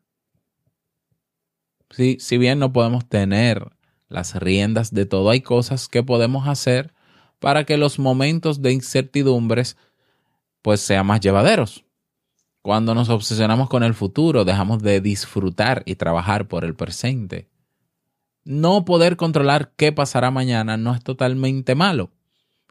Sí, 1.91 2.19
si 2.21 2.39
bien 2.39 2.59
no 2.59 2.73
podemos 2.73 3.09
tener 3.09 3.71
las 4.09 4.35
riendas 4.37 4.93
de 4.93 5.07
todo, 5.07 5.31
hay 5.31 5.41
cosas 5.41 5.89
que 5.89 6.03
podemos 6.03 6.47
hacer 6.47 6.93
para 7.39 7.65
que 7.65 7.77
los 7.77 7.99
momentos 7.99 8.63
de 8.63 8.73
incertidumbres 8.73 9.77
pues 10.63 10.81
sean 10.81 11.07
más 11.07 11.21
llevaderos. 11.21 11.85
Cuando 12.63 12.95
nos 12.95 13.09
obsesionamos 13.09 13.69
con 13.71 13.83
el 13.83 13.95
futuro, 13.95 14.45
dejamos 14.45 14.83
de 14.83 15.01
disfrutar 15.01 15.83
y 15.87 15.95
trabajar 15.95 16.47
por 16.47 16.65
el 16.65 16.75
presente. 16.75 17.49
No 18.45 18.85
poder 18.85 19.17
controlar 19.17 19.73
qué 19.77 19.93
pasará 19.93 20.31
mañana 20.31 20.77
no 20.77 20.95
es 20.95 21.03
totalmente 21.03 21.75
malo. 21.75 22.11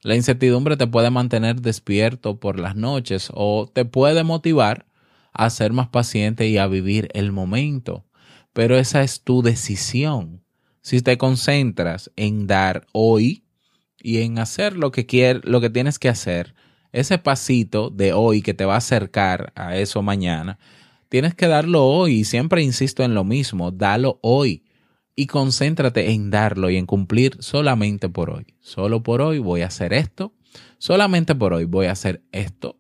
La 0.02 0.16
incertidumbre 0.16 0.78
te 0.78 0.88
puede 0.88 1.10
mantener 1.10 1.62
despierto 1.62 2.40
por 2.40 2.60
las 2.60 2.76
noches 2.76 3.30
o 3.34 3.70
te 3.72 3.86
puede 3.86 4.24
motivar 4.24 4.86
a 5.34 5.50
ser 5.50 5.74
más 5.74 5.90
paciente 5.90 6.48
y 6.48 6.58
a 6.58 6.68
vivir 6.68 7.10
el 7.14 7.32
momento. 7.32 8.06
Pero 8.54 8.78
esa 8.78 9.04
es 9.04 9.22
tu 9.22 9.42
decisión. 9.42 10.44
Si 10.82 11.02
te 11.02 11.18
concentras 11.18 12.12
en 12.16 12.48
dar 12.48 12.88
hoy 12.94 13.44
y 14.02 14.22
en 14.22 14.40
hacer 14.40 14.78
lo 14.78 14.92
que 14.92 15.06
quieres, 15.06 15.44
lo 15.46 15.60
que 15.60 15.70
tienes 15.70 16.00
que 16.00 16.10
hacer, 16.10 16.56
ese 16.92 17.18
pasito 17.18 17.90
de 17.90 18.14
hoy 18.14 18.42
que 18.42 18.54
te 18.54 18.66
va 18.66 18.76
a 18.76 18.78
acercar 18.78 19.52
a 19.56 19.76
eso 19.76 20.02
mañana, 20.02 20.58
tienes 21.10 21.36
que 21.36 21.48
darlo 21.48 21.86
hoy. 21.86 22.20
Y 22.20 22.24
siempre 22.24 22.64
insisto 22.64 23.04
en 23.04 23.14
lo 23.14 23.26
mismo, 23.26 23.72
dalo 23.72 24.20
hoy 24.22 24.64
y 25.20 25.28
concéntrate 25.28 26.12
en 26.12 26.30
darlo 26.30 26.70
y 26.70 26.78
en 26.78 26.86
cumplir 26.86 27.36
solamente 27.42 28.08
por 28.08 28.30
hoy. 28.30 28.46
Solo 28.62 29.04
por 29.04 29.22
hoy 29.22 29.40
voy 29.40 29.64
a 29.64 29.68
hacer 29.68 29.92
esto. 29.92 30.34
Solamente 30.78 31.36
por 31.36 31.52
hoy 31.52 31.66
voy 31.66 31.88
a 31.88 31.92
hacer 31.92 32.24
esto, 32.32 32.78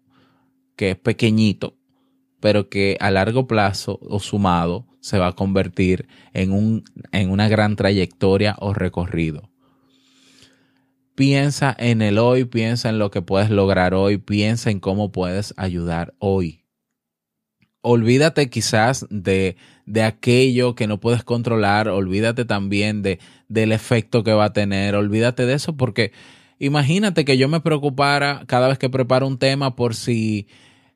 que 0.78 0.91
es 0.91 0.95
pequeñito, 0.95 1.75
pero 2.39 2.69
que 2.69 2.95
a 3.02 3.12
largo 3.12 3.45
plazo 3.45 3.99
o 4.02 4.21
sumado 4.21 4.88
se 5.02 5.19
va 5.19 5.28
a 5.28 5.36
convertir 5.36 6.08
en, 6.32 6.54
un, 6.54 6.86
en 7.12 7.30
una 7.30 7.49
gran 7.49 7.75
trayectoria 7.75 8.56
o 8.62 8.73
recorrido. 8.73 9.49
Piensa 11.15 11.75
en 11.78 12.02
el 12.02 12.17
hoy, 12.17 12.45
piensa 12.45 12.88
en 12.88 12.99
lo 12.99 13.12
que 13.12 13.21
puedes 13.21 13.49
lograr 13.49 13.93
hoy, 13.93 14.17
piensa 14.17 14.71
en 14.71 14.80
cómo 14.80 15.12
puedes 15.12 15.54
ayudar 15.58 16.13
hoy 16.19 16.60
olvídate 17.82 18.49
quizás 18.49 19.06
de, 19.10 19.56
de, 19.89 20.04
aquello 20.04 20.75
que 20.75 20.88
no 20.88 20.99
puedes 20.99 21.23
controlar, 21.23 21.89
olvídate 21.89 22.45
también 22.45 23.02
de, 23.02 23.19
del 23.47 23.71
efecto 23.71 24.23
que 24.23 24.34
va 24.34 24.45
a 24.45 24.54
tener, 24.54 24.95
olvídate 24.95 25.45
de 25.45 25.54
eso 25.54 25.75
porque 25.75 26.12
imagínate 26.60 27.25
que 27.25 27.38
yo 27.38 27.47
me 27.47 27.62
preocupara 27.62 28.43
cada 28.47 28.67
vez 28.67 28.78
que 28.78 28.89
preparo 28.89 29.28
un 29.28 29.38
tema 29.38 29.75
por 29.75 29.95
si 29.95 30.47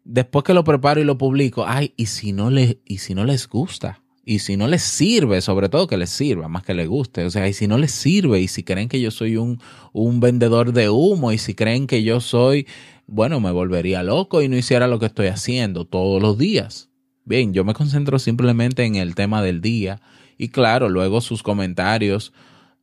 después 0.03 0.43
que 0.43 0.53
lo 0.53 0.63
preparo 0.63 1.01
y 1.01 1.06
lo 1.06 1.17
publico, 1.17 1.65
ay, 1.67 1.93
y 1.97 2.08
si 2.08 2.34
no 2.34 2.49
les, 2.49 2.77
y 2.86 2.99
si 2.99 3.15
no 3.15 3.25
les 3.25 3.47
gusta. 3.47 3.99
Y 4.25 4.39
si 4.39 4.56
no 4.56 4.69
les 4.69 4.84
sirve, 4.84 5.41
sobre 5.41 5.67
todo 5.67 5.86
que 5.86 5.97
les 5.97 6.10
sirva, 6.10 6.47
más 6.47 6.63
que 6.63 6.73
les 6.73 6.88
guste. 6.88 7.25
O 7.25 7.29
sea, 7.29 7.45
y 7.49 7.51
si 7.51 7.67
no 7.67 7.77
les 7.77 7.91
sirve, 7.91 8.39
y 8.39 8.47
si 8.47 8.63
creen 8.63 8.88
que 8.88 9.01
yo 9.01 9.12
soy 9.12 9.36
un, 9.36 9.60
un 9.91 10.21
vendedor 10.21 10.71
de 10.71 10.89
humo, 10.89 11.34
y 11.34 11.38
si 11.38 11.56
creen 11.56 11.88
que 11.88 12.03
yo 12.03 12.21
soy 12.21 12.65
bueno, 13.08 13.39
me 13.39 13.51
volvería 13.51 14.03
loco 14.03 14.41
y 14.41 14.49
no 14.49 14.58
hiciera 14.58 14.88
lo 14.88 14.99
que 14.99 15.08
estoy 15.08 15.27
haciendo 15.27 15.86
todos 15.86 16.21
los 16.21 16.38
días. 16.38 16.89
Bien, 17.25 17.53
yo 17.53 17.63
me 17.63 17.73
concentro 17.73 18.19
simplemente 18.19 18.83
en 18.83 18.95
el 18.95 19.15
tema 19.15 19.41
del 19.41 19.62
día 19.62 20.01
y 20.38 20.49
claro, 20.49 20.89
luego 20.89 21.21
sus 21.21 21.43
comentarios 21.43 22.33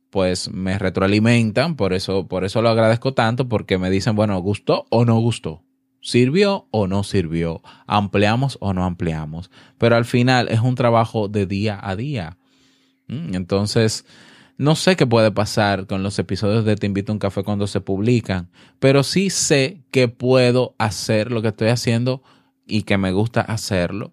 pues 0.09 0.51
me 0.51 0.77
retroalimentan, 0.77 1.75
por 1.75 1.93
eso, 1.93 2.27
por 2.27 2.43
eso 2.43 2.61
lo 2.61 2.69
agradezco 2.69 3.13
tanto, 3.13 3.47
porque 3.47 3.77
me 3.77 3.89
dicen, 3.89 4.15
bueno, 4.15 4.37
¿gustó 4.41 4.85
o 4.89 5.05
no 5.05 5.17
gustó? 5.19 5.63
¿Sirvió 6.01 6.67
o 6.71 6.87
no 6.87 7.03
sirvió? 7.03 7.61
¿Ampliamos 7.87 8.57
o 8.59 8.73
no 8.73 8.83
ampliamos? 8.83 9.49
Pero 9.77 9.95
al 9.95 10.05
final 10.05 10.49
es 10.49 10.59
un 10.59 10.75
trabajo 10.75 11.29
de 11.29 11.45
día 11.45 11.79
a 11.81 11.95
día. 11.95 12.37
Mm, 13.07 13.35
entonces, 13.35 14.05
no 14.57 14.75
sé 14.75 14.97
qué 14.97 15.07
puede 15.07 15.31
pasar 15.31 15.87
con 15.87 16.03
los 16.03 16.19
episodios 16.19 16.65
de 16.65 16.75
Te 16.75 16.87
invito 16.87 17.11
a 17.11 17.15
un 17.15 17.19
café 17.19 17.43
cuando 17.43 17.65
se 17.67 17.79
publican, 17.79 18.49
pero 18.79 19.03
sí 19.03 19.29
sé 19.29 19.81
que 19.91 20.09
puedo 20.09 20.75
hacer 20.77 21.31
lo 21.31 21.41
que 21.41 21.49
estoy 21.49 21.69
haciendo 21.69 22.21
y 22.67 22.83
que 22.83 22.97
me 22.97 23.13
gusta 23.13 23.41
hacerlo. 23.41 24.11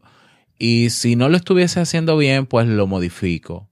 Y 0.59 0.91
si 0.91 1.17
no 1.17 1.29
lo 1.29 1.37
estuviese 1.37 1.81
haciendo 1.81 2.17
bien, 2.17 2.47
pues 2.47 2.67
lo 2.67 2.87
modifico 2.87 3.69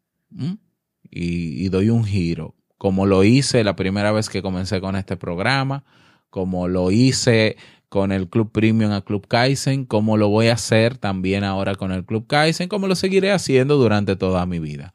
y, 1.11 1.68
doy 1.68 1.90
un 1.90 2.05
giro, 2.05 2.55
como 2.79 3.07
lo 3.07 3.25
hice 3.25 3.64
la 3.64 3.77
primera 3.77 4.12
vez 4.12 4.29
que 4.29 4.42
comencé 4.42 4.81
con 4.81 4.96
este 4.96 5.16
programa, 5.16 5.85
como 6.31 6.68
lo 6.68 6.90
hice 6.90 7.57
con 7.88 8.12
el 8.12 8.29
Club 8.29 8.53
Premium 8.53 8.92
a 8.92 9.01
Club 9.03 9.27
Kaizen, 9.27 9.87
como 9.87 10.16
lo 10.16 10.29
voy 10.29 10.49
a 10.49 10.55
hacer 10.55 10.99
también 10.99 11.44
ahora 11.44 11.75
con 11.75 11.92
el 11.92 12.05
Club 12.05 12.27
Kaizen, 12.27 12.68
como 12.68 12.87
lo 12.87 12.94
seguiré 12.94 13.33
haciendo 13.33 13.77
durante 13.77 14.16
toda 14.16 14.44
mi 14.44 14.59
vida. 14.59 14.92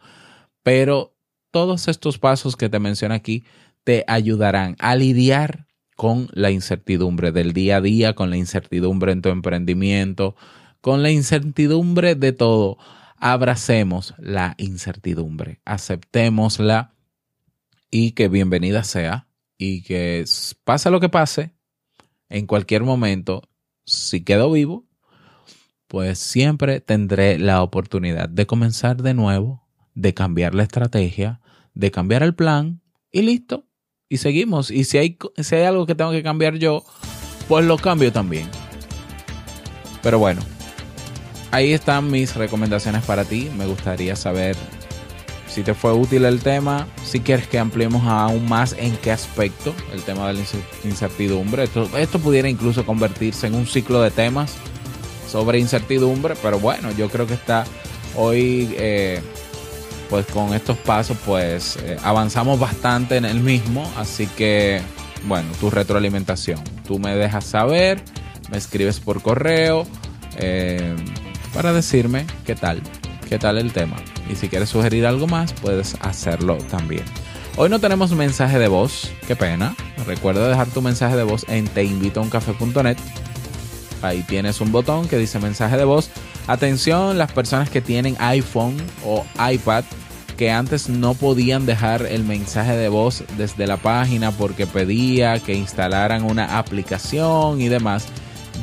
Pero 0.61 1.15
todos 1.49 1.87
estos 1.87 2.19
pasos 2.19 2.55
que 2.55 2.69
te 2.69 2.79
menciono 2.79 3.15
aquí 3.15 3.43
te 3.83 4.03
ayudarán 4.07 4.75
a 4.79 4.95
lidiar 4.95 5.67
con 5.95 6.29
la 6.33 6.51
incertidumbre 6.51 7.31
del 7.31 7.53
día 7.53 7.77
a 7.77 7.81
día, 7.81 8.13
con 8.13 8.29
la 8.29 8.37
incertidumbre 8.37 9.11
en 9.11 9.21
tu 9.21 9.29
emprendimiento, 9.29 10.35
con 10.81 11.03
la 11.03 11.11
incertidumbre 11.11 12.15
de 12.15 12.33
todo. 12.33 12.77
Abracemos 13.17 14.15
la 14.17 14.55
incertidumbre, 14.57 15.61
aceptémosla 15.63 16.95
y 17.91 18.11
que 18.11 18.27
bienvenida 18.27 18.83
sea 18.83 19.27
y 19.57 19.83
que 19.83 20.25
pase 20.63 20.89
lo 20.89 20.99
que 20.99 21.09
pase, 21.09 21.53
en 22.29 22.47
cualquier 22.47 22.83
momento, 22.83 23.43
si 23.85 24.23
quedo 24.23 24.51
vivo, 24.51 24.87
pues 25.87 26.17
siempre 26.17 26.79
tendré 26.79 27.37
la 27.37 27.61
oportunidad 27.61 28.29
de 28.29 28.47
comenzar 28.47 29.03
de 29.03 29.13
nuevo, 29.13 29.67
de 29.93 30.13
cambiar 30.13 30.55
la 30.55 30.63
estrategia, 30.63 31.41
de 31.73 31.91
cambiar 31.91 32.23
el 32.23 32.33
plan 32.33 32.81
y 33.11 33.21
listo. 33.21 33.67
Y 34.07 34.17
seguimos. 34.17 34.71
Y 34.71 34.85
si 34.85 34.97
hay, 34.97 35.17
si 35.37 35.55
hay 35.55 35.63
algo 35.63 35.85
que 35.85 35.95
tengo 35.95 36.11
que 36.11 36.23
cambiar 36.23 36.55
yo, 36.55 36.83
pues 37.47 37.65
lo 37.65 37.77
cambio 37.77 38.11
también. 38.11 38.47
Pero 40.01 40.17
bueno, 40.17 40.41
ahí 41.51 41.73
están 41.73 42.09
mis 42.09 42.35
recomendaciones 42.35 43.03
para 43.03 43.25
ti. 43.25 43.49
Me 43.57 43.65
gustaría 43.65 44.15
saber 44.15 44.55
si 45.47 45.63
te 45.63 45.73
fue 45.73 45.93
útil 45.93 46.25
el 46.25 46.39
tema, 46.39 46.87
si 47.03 47.19
quieres 47.19 47.47
que 47.47 47.59
ampliemos 47.59 48.07
aún 48.07 48.47
más 48.47 48.73
en 48.77 48.95
qué 48.97 49.11
aspecto 49.11 49.73
el 49.93 50.01
tema 50.01 50.27
de 50.27 50.35
la 50.35 50.39
incertidumbre. 50.85 51.63
Esto, 51.63 51.89
esto 51.97 52.19
pudiera 52.19 52.47
incluso 52.47 52.85
convertirse 52.85 53.47
en 53.47 53.55
un 53.55 53.67
ciclo 53.67 54.01
de 54.01 54.11
temas 54.11 54.53
sobre 55.29 55.59
incertidumbre, 55.59 56.35
pero 56.41 56.59
bueno, 56.59 56.91
yo 56.91 57.09
creo 57.09 57.27
que 57.27 57.33
está 57.33 57.65
hoy 58.15 58.73
eh, 58.77 59.21
pues 60.09 60.25
con 60.25 60.53
estos 60.53 60.77
pasos 60.77 61.17
pues 61.25 61.77
eh, 61.77 61.97
avanzamos 62.03 62.59
bastante 62.59 63.17
en 63.17 63.25
el 63.25 63.39
mismo, 63.39 63.89
así 63.97 64.27
que 64.27 64.81
bueno, 65.25 65.49
tu 65.59 65.69
retroalimentación. 65.69 66.61
Tú 66.87 66.97
me 66.97 67.15
dejas 67.15 67.45
saber, 67.45 68.01
me 68.49 68.57
escribes 68.57 68.99
por 68.99 69.21
correo 69.21 69.85
eh, 70.37 70.95
para 71.53 71.73
decirme 71.73 72.25
qué 72.45 72.55
tal, 72.55 72.81
qué 73.27 73.39
tal 73.39 73.57
el 73.57 73.71
tema. 73.71 73.97
Y 74.29 74.35
si 74.35 74.49
quieres 74.49 74.69
sugerir 74.69 75.05
algo 75.05 75.27
más, 75.27 75.53
puedes 75.53 75.95
hacerlo 76.01 76.57
también. 76.69 77.03
Hoy 77.57 77.69
no 77.69 77.79
tenemos 77.79 78.11
mensaje 78.13 78.59
de 78.59 78.67
voz, 78.67 79.11
qué 79.27 79.35
pena. 79.35 79.75
Recuerda 80.05 80.47
dejar 80.47 80.67
tu 80.67 80.81
mensaje 80.81 81.15
de 81.15 81.23
voz 81.23 81.45
en 81.49 81.67
teinvitouncafe.net. 81.67 82.97
Ahí 84.01 84.23
tienes 84.23 84.61
un 84.61 84.71
botón 84.71 85.07
que 85.07 85.17
dice 85.17 85.37
mensaje 85.39 85.77
de 85.77 85.83
voz. 85.83 86.09
Atención, 86.47 87.17
las 87.17 87.31
personas 87.31 87.69
que 87.69 87.81
tienen 87.81 88.15
iPhone 88.19 88.77
o 89.05 89.25
iPad 89.51 89.83
que 90.37 90.49
antes 90.49 90.89
no 90.89 91.13
podían 91.13 91.67
dejar 91.67 92.07
el 92.07 92.23
mensaje 92.23 92.75
de 92.75 92.89
voz 92.89 93.23
desde 93.37 93.67
la 93.67 93.77
página 93.77 94.31
porque 94.31 94.65
pedía 94.65 95.37
que 95.39 95.53
instalaran 95.53 96.23
una 96.23 96.57
aplicación 96.57 97.61
y 97.61 97.67
demás, 97.69 98.07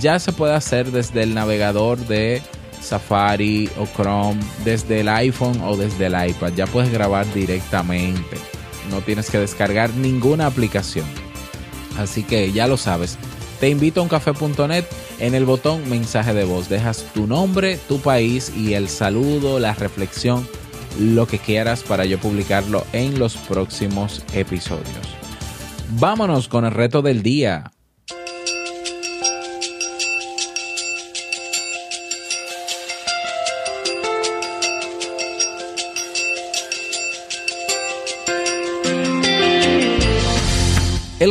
ya 0.01 0.19
se 0.19 0.33
puede 0.33 0.55
hacer 0.55 0.91
desde 0.91 1.23
el 1.23 1.35
navegador 1.35 1.99
de 1.99 2.43
Safari 2.89 3.69
o 3.79 3.87
Chrome 3.87 4.41
desde 4.65 5.01
el 5.01 5.09
iPhone 5.09 5.61
o 5.63 5.77
desde 5.77 6.07
el 6.07 6.31
iPad. 6.31 6.53
Ya 6.55 6.67
puedes 6.67 6.91
grabar 6.91 7.31
directamente. 7.35 8.37
No 8.91 9.03
tienes 9.03 9.31
que 9.31 9.39
descargar 9.39 9.91
ninguna 9.95 10.47
aplicación. 10.47 11.07
Así 11.99 12.23
que 12.23 12.53
ya 12.53 12.67
lo 12.67 12.77
sabes. 12.77 13.19
Te 13.61 13.69
invito 13.69 14.01
a 14.01 14.05
uncafé.net. 14.05 14.85
En 15.19 15.35
el 15.35 15.45
botón 15.45 15.89
mensaje 15.91 16.33
de 16.33 16.45
voz 16.45 16.69
dejas 16.69 17.05
tu 17.13 17.27
nombre, 17.27 17.77
tu 17.89 18.01
país 18.01 18.53
y 18.57 18.75
el 18.75 18.89
saludo, 18.89 19.59
la 19.59 19.75
reflexión, 19.75 20.49
lo 20.99 21.27
que 21.27 21.39
quieras 21.39 21.83
para 21.83 22.05
yo 22.05 22.19
publicarlo 22.19 22.85
en 22.93 23.19
los 23.19 23.37
próximos 23.37 24.23
episodios. 24.33 25.19
Vámonos 25.99 26.49
con 26.49 26.65
el 26.65 26.71
reto 26.71 27.03
del 27.03 27.23
día. 27.23 27.73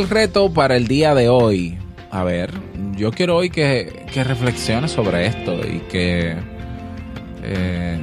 Reto 0.08 0.50
para 0.50 0.76
el 0.76 0.88
día 0.88 1.14
de 1.14 1.28
hoy. 1.28 1.76
A 2.10 2.24
ver, 2.24 2.50
yo 2.96 3.10
quiero 3.10 3.36
hoy 3.36 3.50
que, 3.50 4.06
que 4.10 4.24
reflexiones 4.24 4.92
sobre 4.92 5.26
esto 5.26 5.60
y 5.66 5.80
que 5.80 6.34
eh, 7.42 7.98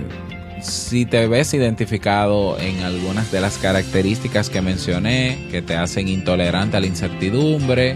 si 0.62 1.08
te 1.08 1.28
ves 1.28 1.56
identificado 1.56 2.60
en 2.60 2.84
algunas 2.84 3.32
de 3.32 3.42
las 3.42 3.58
características 3.58 4.52
que 4.52 4.62
mencioné, 4.62 5.48
que 5.50 5.64
te 5.64 5.76
hacen 5.76 6.08
intolerante 6.08 6.78
a 6.78 6.80
la 6.80 6.86
incertidumbre, 6.86 7.96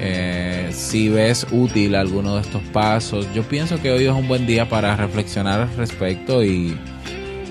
eh, 0.00 0.70
si 0.72 1.10
ves 1.10 1.46
útil 1.50 1.96
alguno 1.96 2.36
de 2.36 2.40
estos 2.40 2.62
pasos, 2.72 3.28
yo 3.34 3.42
pienso 3.42 3.82
que 3.82 3.90
hoy 3.90 4.04
es 4.04 4.12
un 4.12 4.26
buen 4.28 4.46
día 4.46 4.66
para 4.70 4.96
reflexionar 4.96 5.60
al 5.60 5.76
respecto 5.76 6.42
y, 6.42 6.74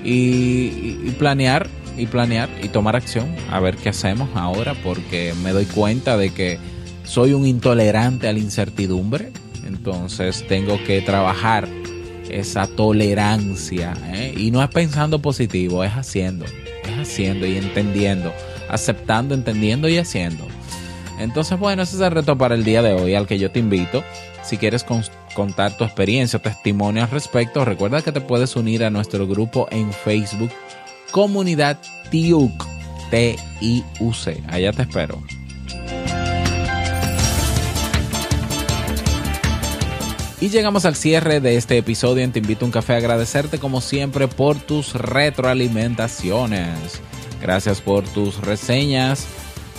y 0.03 1.11
planear 1.19 1.69
y 1.97 2.07
planear 2.07 2.49
y 2.61 2.69
tomar 2.69 2.95
acción 2.95 3.35
a 3.51 3.59
ver 3.59 3.77
qué 3.77 3.89
hacemos 3.89 4.29
ahora 4.35 4.73
porque 4.83 5.33
me 5.43 5.51
doy 5.51 5.65
cuenta 5.65 6.17
de 6.17 6.31
que 6.31 6.59
soy 7.03 7.33
un 7.33 7.45
intolerante 7.45 8.27
a 8.27 8.33
la 8.33 8.39
incertidumbre. 8.39 9.31
Entonces 9.65 10.45
tengo 10.47 10.77
que 10.83 11.01
trabajar 11.01 11.67
esa 12.29 12.67
tolerancia 12.67 13.93
¿eh? 14.13 14.33
y 14.35 14.51
no 14.51 14.63
es 14.63 14.69
pensando 14.69 15.19
positivo 15.19 15.83
es 15.83 15.91
haciendo 15.91 16.45
es 16.45 16.99
haciendo 16.99 17.45
y 17.45 17.57
entendiendo 17.57 18.33
aceptando 18.69 19.35
entendiendo 19.35 19.87
y 19.87 19.97
haciendo. 19.97 20.47
Entonces 21.19 21.59
bueno 21.59 21.83
ese 21.83 21.95
es 21.95 22.01
el 22.01 22.11
reto 22.11 22.37
para 22.37 22.55
el 22.55 22.63
día 22.63 22.81
de 22.81 22.93
hoy 22.93 23.13
al 23.13 23.27
que 23.27 23.37
yo 23.37 23.51
te 23.51 23.59
invito. 23.59 24.03
Si 24.43 24.57
quieres 24.57 24.85
contar 25.35 25.77
tu 25.77 25.83
experiencia 25.83 26.39
testimonio 26.39 27.03
al 27.03 27.09
respecto 27.09 27.65
recuerda 27.65 28.01
que 28.01 28.11
te 28.11 28.21
puedes 28.21 28.55
unir 28.55 28.83
a 28.83 28.89
nuestro 28.89 29.27
grupo 29.27 29.67
en 29.71 29.91
Facebook 29.91 30.51
comunidad 31.13 31.79
TIUC, 32.09 32.65
T-I-U-C. 33.11 34.43
Allá 34.49 34.73
te 34.73 34.81
espero. 34.81 35.21
Y 40.41 40.49
llegamos 40.49 40.85
al 40.85 40.95
cierre 40.95 41.39
de 41.39 41.55
este 41.55 41.77
episodio 41.77 42.23
en 42.23 42.31
Te 42.31 42.39
Invito 42.39 42.65
a 42.65 42.67
un 42.67 42.71
Café 42.71 42.95
a 42.95 42.97
agradecerte 42.97 43.59
como 43.59 43.79
siempre 43.79 44.27
por 44.27 44.57
tus 44.57 44.95
retroalimentaciones. 44.95 46.99
Gracias 47.39 47.79
por 47.79 48.03
tus 48.05 48.41
reseñas 48.41 49.27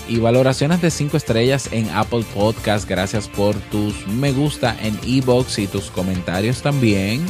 y 0.08 0.20
valoraciones 0.20 0.80
de 0.80 0.92
5 0.92 1.16
estrellas 1.16 1.68
en 1.72 1.90
Apple 1.90 2.24
Podcast. 2.32 2.88
Gracias 2.88 3.26
por 3.26 3.56
tus 3.56 4.06
me 4.06 4.30
gusta 4.30 4.76
en 4.80 4.96
Ebox 5.04 5.58
y 5.58 5.66
tus 5.66 5.90
comentarios 5.90 6.62
también. 6.62 7.26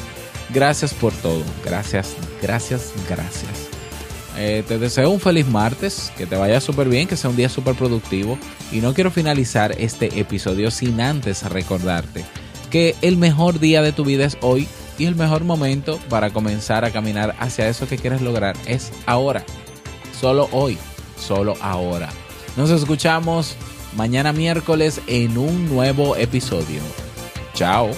Gracias 0.52 0.92
por 0.92 1.14
todo. 1.14 1.42
Gracias, 1.64 2.14
gracias, 2.42 2.92
gracias. 3.08 3.73
Eh, 4.36 4.64
te 4.66 4.78
deseo 4.78 5.10
un 5.10 5.20
feliz 5.20 5.46
martes, 5.46 6.12
que 6.16 6.26
te 6.26 6.36
vaya 6.36 6.60
súper 6.60 6.88
bien, 6.88 7.06
que 7.06 7.16
sea 7.16 7.30
un 7.30 7.36
día 7.36 7.48
súper 7.48 7.74
productivo. 7.74 8.38
Y 8.72 8.78
no 8.80 8.94
quiero 8.94 9.10
finalizar 9.10 9.74
este 9.78 10.18
episodio 10.18 10.70
sin 10.70 11.00
antes 11.00 11.42
recordarte 11.44 12.24
que 12.74 12.96
el 13.02 13.16
mejor 13.16 13.60
día 13.60 13.82
de 13.82 13.92
tu 13.92 14.04
vida 14.04 14.24
es 14.24 14.36
hoy 14.40 14.66
y 14.98 15.06
el 15.06 15.14
mejor 15.14 15.44
momento 15.44 16.00
para 16.08 16.30
comenzar 16.30 16.84
a 16.84 16.90
caminar 16.90 17.36
hacia 17.38 17.68
eso 17.68 17.86
que 17.86 17.98
quieres 17.98 18.20
lograr 18.20 18.56
es 18.66 18.90
ahora. 19.06 19.44
Solo 20.18 20.48
hoy, 20.50 20.76
solo 21.16 21.54
ahora. 21.60 22.08
Nos 22.56 22.70
escuchamos 22.70 23.54
mañana 23.96 24.32
miércoles 24.32 25.00
en 25.06 25.38
un 25.38 25.68
nuevo 25.68 26.16
episodio. 26.16 26.80
Chao. 27.54 27.90